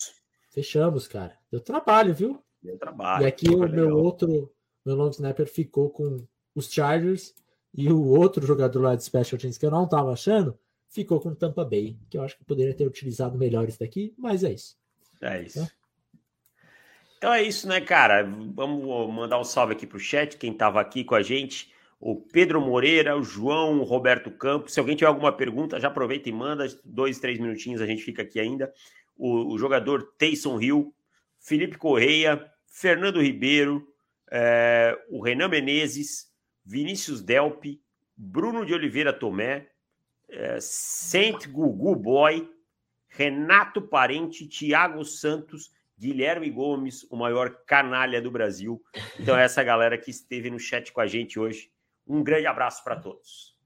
fechamos, 0.52 1.08
cara. 1.08 1.36
Deu 1.50 1.60
trabalho, 1.60 2.14
viu? 2.14 2.40
Meu 2.62 2.78
trabalho. 2.78 3.24
e 3.24 3.26
aqui 3.26 3.48
o 3.48 3.58
meu 3.58 3.68
legal. 3.68 3.96
outro, 3.96 4.52
meu 4.84 4.96
long 4.96 5.10
snapper 5.10 5.46
ficou 5.46 5.90
com 5.90 6.26
os 6.54 6.70
Chargers 6.70 7.34
e 7.74 7.90
o 7.90 8.04
outro 8.04 8.46
jogador 8.46 8.80
lá 8.80 8.96
de 8.96 9.04
Special 9.04 9.38
Teams 9.38 9.56
que 9.56 9.64
eu 9.64 9.70
não 9.70 9.88
tava 9.88 10.12
achando 10.12 10.58
ficou 10.90 11.20
com 11.20 11.34
Tampa 11.34 11.64
Bay, 11.64 11.96
que 12.10 12.18
eu 12.18 12.22
acho 12.22 12.36
que 12.36 12.44
poderia 12.44 12.74
ter 12.74 12.86
utilizado 12.86 13.38
melhor 13.38 13.68
isso 13.68 13.78
daqui, 13.78 14.12
mas 14.18 14.42
é 14.42 14.52
isso. 14.52 14.76
É 15.22 15.42
isso. 15.42 15.60
É. 15.60 15.70
Então 17.16 17.32
é 17.32 17.42
isso, 17.42 17.68
né, 17.68 17.80
cara? 17.80 18.22
Vamos 18.24 19.14
mandar 19.14 19.38
um 19.38 19.44
salve 19.44 19.74
aqui 19.74 19.86
pro 19.86 20.00
chat, 20.00 20.36
quem 20.36 20.52
tava 20.52 20.80
aqui 20.80 21.04
com 21.04 21.14
a 21.14 21.22
gente. 21.22 21.72
O 22.00 22.16
Pedro 22.16 22.62
Moreira, 22.62 23.16
o 23.16 23.22
João 23.22 23.80
o 23.80 23.84
Roberto 23.84 24.30
Campos. 24.30 24.72
Se 24.72 24.80
alguém 24.80 24.96
tiver 24.96 25.08
alguma 25.08 25.30
pergunta, 25.30 25.78
já 25.78 25.88
aproveita 25.88 26.30
e 26.30 26.32
manda. 26.32 26.66
Dois, 26.82 27.20
três 27.20 27.38
minutinhos, 27.38 27.82
a 27.82 27.86
gente 27.86 28.02
fica 28.02 28.22
aqui 28.22 28.40
ainda. 28.40 28.72
O, 29.18 29.52
o 29.52 29.58
jogador 29.58 30.14
Taysom 30.16 30.58
Hill, 30.58 30.94
Felipe 31.40 31.76
Correia, 31.76 32.48
Fernando 32.66 33.20
Ribeiro, 33.20 33.88
é, 34.30 34.96
o 35.08 35.20
Renan 35.20 35.48
Menezes, 35.48 36.30
Vinícius 36.64 37.20
Delpe, 37.20 37.82
Bruno 38.16 38.64
de 38.64 38.74
Oliveira 38.74 39.12
Tomé, 39.12 39.68
é, 40.28 40.58
Saint 40.60 41.48
Gugu 41.48 41.96
Boy, 41.96 42.48
Renato 43.08 43.82
Parente, 43.82 44.46
Thiago 44.46 45.04
Santos, 45.04 45.72
Guilherme 45.98 46.48
Gomes, 46.50 47.04
o 47.10 47.16
maior 47.16 47.50
canalha 47.66 48.22
do 48.22 48.30
Brasil. 48.30 48.82
Então, 49.18 49.36
é 49.36 49.44
essa 49.44 49.62
galera 49.64 49.98
que 49.98 50.10
esteve 50.10 50.48
no 50.48 50.58
chat 50.58 50.92
com 50.92 51.00
a 51.00 51.06
gente 51.06 51.38
hoje. 51.38 51.70
Um 52.06 52.22
grande 52.22 52.46
abraço 52.46 52.82
para 52.84 52.96
todos. 52.96 53.56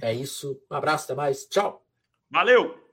É 0.00 0.12
isso. 0.12 0.62
Um 0.70 0.74
abraço, 0.74 1.04
até 1.04 1.14
mais. 1.14 1.44
Tchau. 1.46 1.84
Valeu! 2.30 2.83